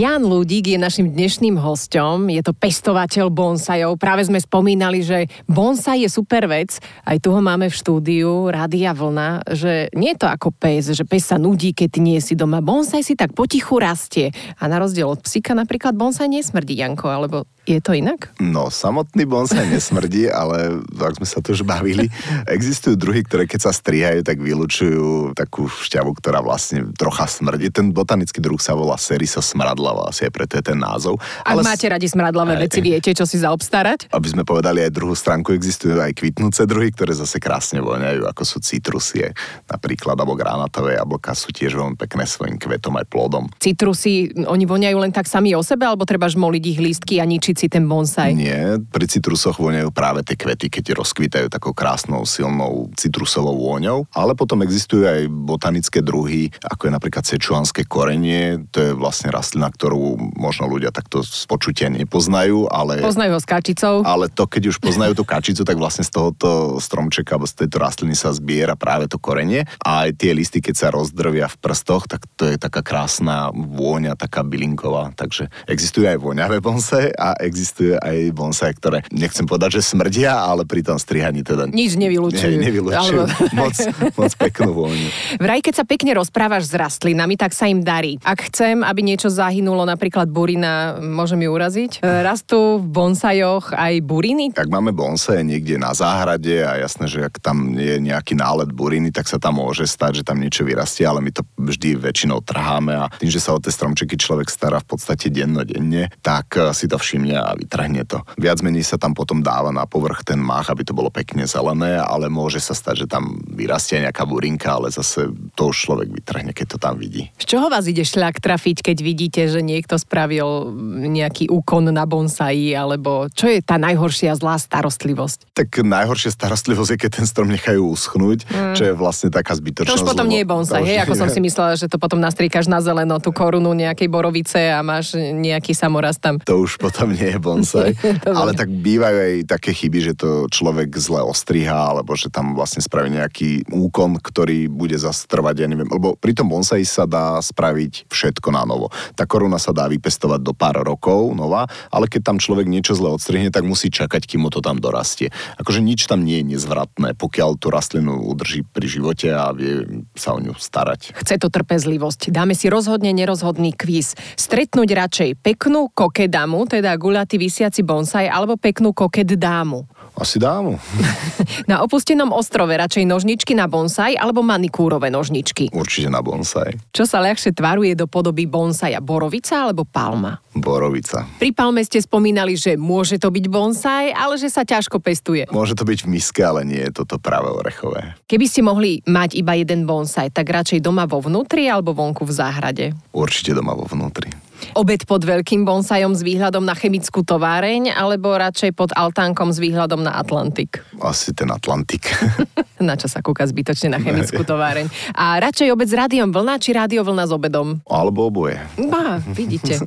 Jan 0.00 0.24
Ludík 0.24 0.64
je 0.64 0.80
našim 0.80 1.12
dnešným 1.12 1.60
hostom, 1.60 2.32
je 2.32 2.40
to 2.40 2.56
pestovateľ 2.56 3.28
bonsajov. 3.28 4.00
Práve 4.00 4.24
sme 4.24 4.40
spomínali, 4.40 5.04
že 5.04 5.28
bonsaj 5.44 6.00
je 6.00 6.08
super 6.08 6.48
vec, 6.48 6.80
aj 7.04 7.20
tu 7.20 7.28
ho 7.28 7.40
máme 7.44 7.68
v 7.68 7.76
štúdiu, 7.76 8.48
Rádia 8.48 8.96
Vlna, 8.96 9.44
že 9.52 9.92
nie 9.92 10.16
je 10.16 10.24
to 10.24 10.32
ako 10.32 10.56
pes, 10.56 10.96
že 10.96 11.04
pes 11.04 11.28
sa 11.28 11.36
nudí, 11.36 11.76
keď 11.76 12.00
nie 12.00 12.16
si 12.24 12.32
doma. 12.32 12.64
Bonsaj 12.64 13.04
si 13.04 13.12
tak 13.12 13.36
potichu 13.36 13.76
rastie. 13.76 14.32
A 14.56 14.72
na 14.72 14.80
rozdiel 14.80 15.04
od 15.04 15.20
psíka 15.20 15.52
napríklad 15.52 15.92
bonsaj 15.92 16.32
nesmrdí, 16.32 16.80
Janko, 16.80 17.12
alebo 17.12 17.44
je 17.76 17.82
to 17.82 17.92
inak? 17.94 18.34
No, 18.42 18.72
samotný 18.72 19.28
bonsai 19.28 19.70
nesmrdí, 19.70 20.26
ale 20.40 20.82
ak 20.86 21.22
sme 21.22 21.26
sa 21.26 21.38
tu 21.38 21.54
už 21.54 21.62
bavili, 21.62 22.10
existujú 22.50 22.98
druhy, 22.98 23.22
ktoré 23.22 23.46
keď 23.46 23.70
sa 23.70 23.72
strihajú, 23.74 24.26
tak 24.26 24.42
vylučujú 24.42 25.36
takú 25.38 25.70
šťavu, 25.70 26.10
ktorá 26.18 26.42
vlastne 26.42 26.90
trocha 26.98 27.30
smrdí. 27.30 27.70
Ten 27.70 27.94
botanický 27.94 28.42
druh 28.42 28.58
sa 28.58 28.74
volá 28.74 28.98
Seriso 28.98 29.38
smradlava, 29.38 30.10
asi 30.10 30.26
aj 30.26 30.32
preto 30.34 30.58
je 30.58 30.64
ten 30.72 30.78
názov. 30.78 31.22
Ak 31.46 31.54
ale 31.54 31.62
máte 31.62 31.86
radi 31.86 32.10
smradlavé 32.10 32.58
aj, 32.58 32.62
veci, 32.66 32.78
viete, 32.82 33.10
čo 33.14 33.28
si 33.28 33.38
zaobstarať? 33.38 34.10
Aby 34.10 34.28
sme 34.32 34.42
povedali 34.42 34.82
aj 34.82 34.92
druhú 34.94 35.14
stránku, 35.14 35.54
existujú 35.54 36.00
aj 36.00 36.16
kvitnúce 36.16 36.64
druhy, 36.66 36.90
ktoré 36.90 37.14
zase 37.14 37.38
krásne 37.38 37.78
voňajú, 37.84 38.26
ako 38.26 38.42
sú 38.42 38.58
citrusy, 38.64 39.30
napríklad, 39.68 40.16
alebo 40.16 40.34
granatové 40.34 40.96
jablka 40.96 41.36
sú 41.36 41.52
tiež 41.52 41.76
veľmi 41.76 41.96
pekné 42.00 42.24
svojim 42.24 42.56
kvetom 42.56 42.96
aj 42.96 43.06
plodom. 43.12 43.44
Citrusy, 43.60 44.32
oni 44.48 44.64
voňajú 44.64 44.96
len 44.96 45.12
tak 45.12 45.28
sami 45.28 45.52
o 45.52 45.60
sebe, 45.60 45.84
alebo 45.84 46.08
treba 46.08 46.30
žmoliť 46.30 46.64
ich 46.64 46.78
lístky 46.80 47.14
a 47.20 47.28
ničiť 47.28 47.59
si 47.60 47.68
ten 47.68 47.84
bonsai? 47.84 48.32
Nie, 48.32 48.80
pri 48.80 49.04
citrusoch 49.04 49.60
voňajú 49.60 49.92
práve 49.92 50.24
tie 50.24 50.40
kvety, 50.40 50.72
keď 50.72 50.96
rozkvitajú 50.96 51.52
takou 51.52 51.76
krásnou, 51.76 52.24
silnou 52.24 52.88
citrusovou 52.96 53.52
vôňou. 53.52 54.08
Ale 54.16 54.32
potom 54.32 54.64
existujú 54.64 55.04
aj 55.04 55.28
botanické 55.28 56.00
druhy, 56.00 56.48
ako 56.64 56.88
je 56.88 56.92
napríklad 56.96 57.24
sečuanské 57.28 57.84
korenie. 57.84 58.64
To 58.72 58.78
je 58.80 58.90
vlastne 58.96 59.28
rastlina, 59.28 59.68
ktorú 59.68 60.16
možno 60.40 60.64
ľudia 60.64 60.88
takto 60.88 61.20
z 61.20 61.44
počutia 61.44 61.92
nepoznajú, 61.92 62.70
ale... 62.72 63.04
Poznajú 63.04 63.36
ho 63.36 63.40
s 63.42 63.48
kačicou. 63.48 63.94
Ale 64.08 64.32
to, 64.32 64.48
keď 64.48 64.72
už 64.72 64.80
poznajú 64.80 65.12
tú 65.18 65.24
kačicu, 65.28 65.66
tak 65.66 65.76
vlastne 65.76 66.06
z 66.06 66.14
tohoto 66.14 66.80
stromčeka 66.80 67.36
alebo 67.36 67.44
z 67.44 67.66
tejto 67.66 67.76
rastliny 67.76 68.16
sa 68.16 68.32
zbiera 68.32 68.78
práve 68.78 69.10
to 69.10 69.20
korenie. 69.20 69.68
A 69.84 70.08
aj 70.08 70.16
tie 70.16 70.32
listy, 70.32 70.64
keď 70.64 70.74
sa 70.78 70.88
rozdrvia 70.94 71.50
v 71.50 71.56
prstoch, 71.60 72.08
tak 72.08 72.24
to 72.38 72.48
je 72.48 72.56
taká 72.56 72.80
krásna 72.80 73.52
vôňa, 73.52 74.16
taká 74.16 74.40
bylinková. 74.46 75.12
Takže 75.18 75.50
existujú 75.66 76.06
aj 76.08 76.22
voňavé 76.22 76.62
bonsaje 76.62 77.10
a 77.18 77.34
existuje 77.42 77.96
aj 77.96 78.30
bonsai, 78.36 78.72
ktoré 78.76 79.02
nechcem 79.10 79.48
povedať, 79.48 79.80
že 79.80 79.92
smrdia, 79.94 80.36
ale 80.36 80.68
pri 80.68 80.84
tom 80.84 81.00
strihaní 81.00 81.42
teda... 81.42 81.66
Nič 81.70 81.96
nevylučujú. 81.96 82.60
Nie, 82.60 82.70
nevylučujú. 82.70 83.20
Alebo... 83.24 83.48
Moc, 83.60 83.76
moc 84.16 84.32
peknú 84.38 84.70
vôňu. 84.72 85.08
Vraj, 85.42 85.60
keď 85.60 85.82
sa 85.82 85.84
pekne 85.84 86.16
rozprávaš 86.16 86.70
s 86.70 86.74
rastlinami, 86.76 87.34
tak 87.34 87.52
sa 87.52 87.66
im 87.66 87.82
darí. 87.82 88.16
Ak 88.22 88.48
chcem, 88.52 88.80
aby 88.80 89.00
niečo 89.04 89.28
zahynulo, 89.28 89.84
napríklad 89.84 90.30
burina, 90.30 90.96
môžem 91.00 91.44
ju 91.44 91.50
uraziť. 91.50 91.92
E, 92.00 92.24
rastú 92.24 92.78
v 92.80 92.86
bonsajoch 92.88 93.74
aj 93.74 94.00
buriny? 94.04 94.54
Ak 94.54 94.70
máme 94.70 94.94
bonsaje 94.94 95.42
niekde 95.44 95.76
na 95.76 95.92
záhrade 95.92 96.62
a 96.62 96.78
jasné, 96.80 97.10
že 97.10 97.26
ak 97.26 97.42
tam 97.42 97.74
je 97.76 97.98
nejaký 98.00 98.38
nálet 98.38 98.70
buriny, 98.70 99.10
tak 99.10 99.26
sa 99.26 99.36
tam 99.36 99.60
môže 99.60 99.84
stať, 99.88 100.22
že 100.22 100.26
tam 100.26 100.40
niečo 100.40 100.62
vyrastie, 100.64 101.04
ale 101.04 101.20
my 101.20 101.30
to 101.34 101.42
vždy 101.58 101.98
väčšinou 101.98 102.40
trháme 102.44 102.94
a 102.96 103.10
tým, 103.18 103.30
že 103.32 103.42
sa 103.42 103.56
o 103.56 103.62
tie 103.62 103.72
stromčeky 103.72 104.16
človek 104.16 104.48
stará 104.48 104.80
v 104.80 104.88
podstate 104.96 105.28
dennodenne, 105.32 106.12
tak 106.20 106.54
e, 106.56 106.72
si 106.76 106.86
to 106.86 106.96
všimne 107.00 107.29
a 107.36 107.54
vytrhne 107.54 108.02
to. 108.06 108.22
Viac 108.38 108.62
menej 108.62 108.86
sa 108.86 108.96
tam 108.96 109.12
potom 109.12 109.42
dáva 109.44 109.70
na 109.74 109.84
povrch 109.84 110.22
ten 110.26 110.38
mach, 110.40 110.70
aby 110.70 110.86
to 110.86 110.96
bolo 110.96 111.10
pekne 111.12 111.46
zelené, 111.46 111.98
ale 111.98 112.30
môže 112.30 112.62
sa 112.62 112.72
stať, 112.74 113.04
že 113.04 113.10
tam 113.10 113.42
vyrastie 113.50 114.00
nejaká 114.00 114.24
burinka, 114.24 114.78
ale 114.78 114.94
zase 114.94 115.30
to 115.54 115.70
už 115.70 115.76
človek 115.90 116.08
vytrhne, 116.10 116.52
keď 116.54 116.66
to 116.74 116.78
tam 116.78 116.94
vidí. 116.96 117.28
Z 117.36 117.56
čoho 117.56 117.66
vás 117.68 117.86
ide 117.90 118.06
šľak 118.06 118.38
trafiť, 118.40 118.82
keď 118.86 118.96
vidíte, 119.02 119.42
že 119.50 119.60
niekto 119.60 119.98
spravil 119.98 120.72
nejaký 121.10 121.50
úkon 121.50 121.90
na 121.90 122.04
bonsaji, 122.06 122.72
alebo 122.74 123.26
čo 123.32 123.50
je 123.50 123.60
tá 123.60 123.76
najhoršia 123.76 124.36
zlá 124.38 124.56
starostlivosť? 124.56 125.54
Tak 125.54 125.82
najhoršia 125.82 126.30
starostlivosť 126.32 126.90
je, 126.94 126.98
keď 126.98 127.10
ten 127.22 127.26
strom 127.26 127.48
nechajú 127.50 127.82
uschnúť, 127.90 128.46
mm. 128.46 128.74
čo 128.78 128.82
je 128.88 128.92
vlastne 128.94 129.28
taká 129.28 129.56
zbytočná. 129.56 129.90
To 129.90 129.98
už 129.98 130.06
potom 130.06 130.26
nie 130.30 130.42
je 130.42 130.48
bonsai, 130.48 130.82
hej, 130.86 130.98
ako 131.02 131.14
som 131.20 131.28
si 131.28 131.40
myslela, 131.42 131.76
že 131.76 131.90
to 131.90 131.98
potom 132.00 132.22
nastriekaš 132.22 132.70
na 132.70 132.78
zeleno 132.80 133.18
tú 133.18 133.34
korunu 133.34 133.74
nejakej 133.74 134.08
borovice 134.08 134.70
a 134.70 134.80
máš 134.80 135.16
nejaký 135.18 135.74
samoraz 135.74 136.16
tam. 136.16 136.38
To 136.44 136.62
už 136.62 136.80
potom 136.80 137.12
nie 137.20 137.36
je 137.36 137.38
bonsai. 137.38 137.92
ale 138.40 138.56
tak 138.56 138.72
bývajú 138.72 139.18
aj 139.20 139.34
také 139.44 139.76
chyby, 139.76 139.98
že 140.00 140.14
to 140.16 140.48
človek 140.48 140.88
zle 140.96 141.20
ostriha, 141.20 141.92
alebo 141.92 142.16
že 142.16 142.32
tam 142.32 142.56
vlastne 142.56 142.80
spraví 142.80 143.12
nejaký 143.12 143.68
úkon, 143.68 144.16
ktorý 144.18 144.72
bude 144.72 144.96
zastrvať, 144.96 145.54
ja 145.62 145.68
neviem. 145.68 145.88
Lebo 145.88 146.16
pri 146.16 146.32
tom 146.32 146.48
bonsai 146.48 146.82
sa 146.88 147.04
dá 147.04 147.36
spraviť 147.38 148.08
všetko 148.08 148.48
na 148.50 148.64
novo. 148.64 148.88
Tá 149.12 149.28
koruna 149.28 149.60
sa 149.60 149.76
dá 149.76 149.84
vypestovať 149.86 150.40
do 150.40 150.56
pár 150.56 150.80
rokov 150.80 151.36
nová, 151.36 151.68
ale 151.92 152.08
keď 152.08 152.32
tam 152.32 152.36
človek 152.40 152.64
niečo 152.64 152.96
zle 152.96 153.12
odstrihne, 153.12 153.52
tak 153.52 153.68
musí 153.68 153.92
čakať, 153.92 154.24
kým 154.24 154.46
mu 154.46 154.50
to 154.50 154.64
tam 154.64 154.80
dorastie. 154.80 155.28
Akože 155.60 155.84
nič 155.84 156.08
tam 156.08 156.24
nie 156.24 156.40
je 156.40 156.56
nezvratné, 156.56 157.14
pokiaľ 157.20 157.60
tú 157.60 157.68
rastlinu 157.68 158.24
udrží 158.24 158.64
pri 158.64 158.86
živote 158.88 159.28
a 159.34 159.52
vie 159.52 159.84
sa 160.16 160.32
o 160.32 160.40
ňu 160.40 160.56
starať. 160.56 161.12
Chce 161.20 161.36
to 161.36 161.52
trpezlivosť. 161.52 162.32
Dáme 162.32 162.56
si 162.56 162.72
rozhodne 162.72 163.12
nerozhodný 163.12 163.76
kvíz. 163.76 164.16
Stretnúť 164.38 164.88
radšej 164.88 165.30
peknú 165.42 165.90
kokedamu, 165.92 166.64
teda 166.70 166.94
guľatý 167.10 167.42
vysiaci 167.42 167.82
bonsai, 167.82 168.30
alebo 168.30 168.54
peknú 168.54 168.94
koket 168.94 169.34
dámu. 169.34 169.82
Asi 170.14 170.38
dámu. 170.38 170.78
na 171.70 171.82
opustenom 171.82 172.30
ostrove 172.30 172.70
radšej 172.70 173.02
nožničky 173.02 173.58
na 173.58 173.66
bonsai 173.66 174.14
alebo 174.14 174.46
manikúrové 174.46 175.10
nožničky? 175.10 175.74
Určite 175.74 176.06
na 176.06 176.22
bonsai. 176.22 176.78
Čo 176.94 177.08
sa 177.08 177.18
ľahšie 177.18 177.50
tvaruje 177.50 177.98
do 177.98 178.06
podoby 178.06 178.46
bonsaja? 178.46 179.02
Borovica 179.02 179.66
alebo 179.66 179.82
palma? 179.82 180.38
Borovica. 180.50 181.30
Pri 181.38 181.54
palme 181.54 181.78
ste 181.86 182.02
spomínali, 182.02 182.58
že 182.58 182.74
môže 182.74 183.22
to 183.22 183.30
byť 183.30 183.46
bonsai, 183.46 184.10
ale 184.10 184.34
že 184.34 184.50
sa 184.50 184.66
ťažko 184.66 184.98
pestuje. 184.98 185.46
Môže 185.54 185.78
to 185.78 185.86
byť 185.86 186.06
v 186.06 186.10
miske, 186.18 186.42
ale 186.42 186.66
nie 186.66 186.82
je 186.90 187.02
toto 187.02 187.22
práve 187.22 187.46
orechové. 187.46 188.18
Keby 188.26 188.46
ste 188.50 188.66
mohli 188.66 188.98
mať 189.06 189.38
iba 189.38 189.54
jeden 189.54 189.86
bonsai, 189.86 190.34
tak 190.34 190.50
radšej 190.50 190.82
doma 190.82 191.06
vo 191.06 191.22
vnútri 191.22 191.70
alebo 191.70 191.94
vonku 191.94 192.26
v 192.26 192.32
záhrade? 192.34 192.86
Určite 193.14 193.54
doma 193.54 193.78
vo 193.78 193.86
vnútri. 193.86 194.30
Obed 194.76 195.08
pod 195.08 195.24
veľkým 195.24 195.64
bonsajom 195.64 196.12
s 196.12 196.20
výhľadom 196.20 196.62
na 196.62 196.76
chemickú 196.76 197.24
továreň 197.24 197.96
alebo 197.96 198.36
radšej 198.36 198.76
pod 198.76 198.92
altánkom 198.92 199.50
s 199.50 199.58
výhľadom 199.58 200.04
na 200.04 200.20
Atlantik? 200.20 200.84
Asi 201.00 201.32
ten 201.32 201.48
Atlantik. 201.48 202.04
na 202.80 202.96
čo 202.96 203.08
sa 203.08 203.20
kúka 203.20 203.44
zbytočne 203.44 203.92
na 203.92 204.00
chemickú 204.00 204.44
továreň. 204.44 204.88
A 205.12 205.36
radšej 205.40 205.68
obed 205.72 205.88
s 205.88 205.94
rádiom 205.96 206.32
vlna 206.32 206.56
či 206.60 206.72
rádio 206.72 207.04
vlna 207.04 207.24
s 207.28 207.32
obedom? 207.32 207.80
Alebo 207.88 208.28
oboje. 208.28 208.56
Bá, 208.76 209.20
vidíte, 209.32 209.80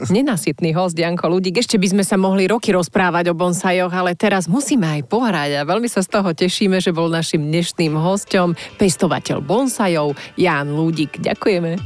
nenasytný 0.53 0.77
host 0.77 0.93
Janko 0.93 1.25
ľudí. 1.33 1.49
Ešte 1.49 1.81
by 1.81 1.87
sme 1.89 2.03
sa 2.05 2.13
mohli 2.13 2.45
roky 2.45 2.69
rozprávať 2.69 3.33
o 3.33 3.37
bonsajoch, 3.37 3.89
ale 3.89 4.13
teraz 4.13 4.45
musíme 4.45 4.85
aj 4.85 5.09
pohrať 5.09 5.57
a 5.57 5.65
veľmi 5.65 5.89
sa 5.89 6.05
z 6.05 6.13
toho 6.13 6.29
tešíme, 6.29 6.77
že 6.77 6.93
bol 6.93 7.09
našim 7.09 7.41
dnešným 7.49 7.97
hostom 7.97 8.53
pestovateľ 8.77 9.41
bonsajov 9.41 10.13
Ján 10.37 10.69
Ľudík. 10.69 11.17
Ďakujeme. 11.17 11.81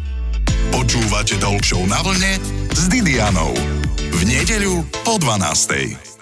Počúvate 0.75 1.39
Talk 1.39 1.63
na 1.88 1.99
vlne 2.03 2.34
s 2.75 2.91
Didianou. 2.91 3.56
V 4.12 4.21
nedeľu 4.27 4.84
po 5.08 5.15
12. 5.15 6.16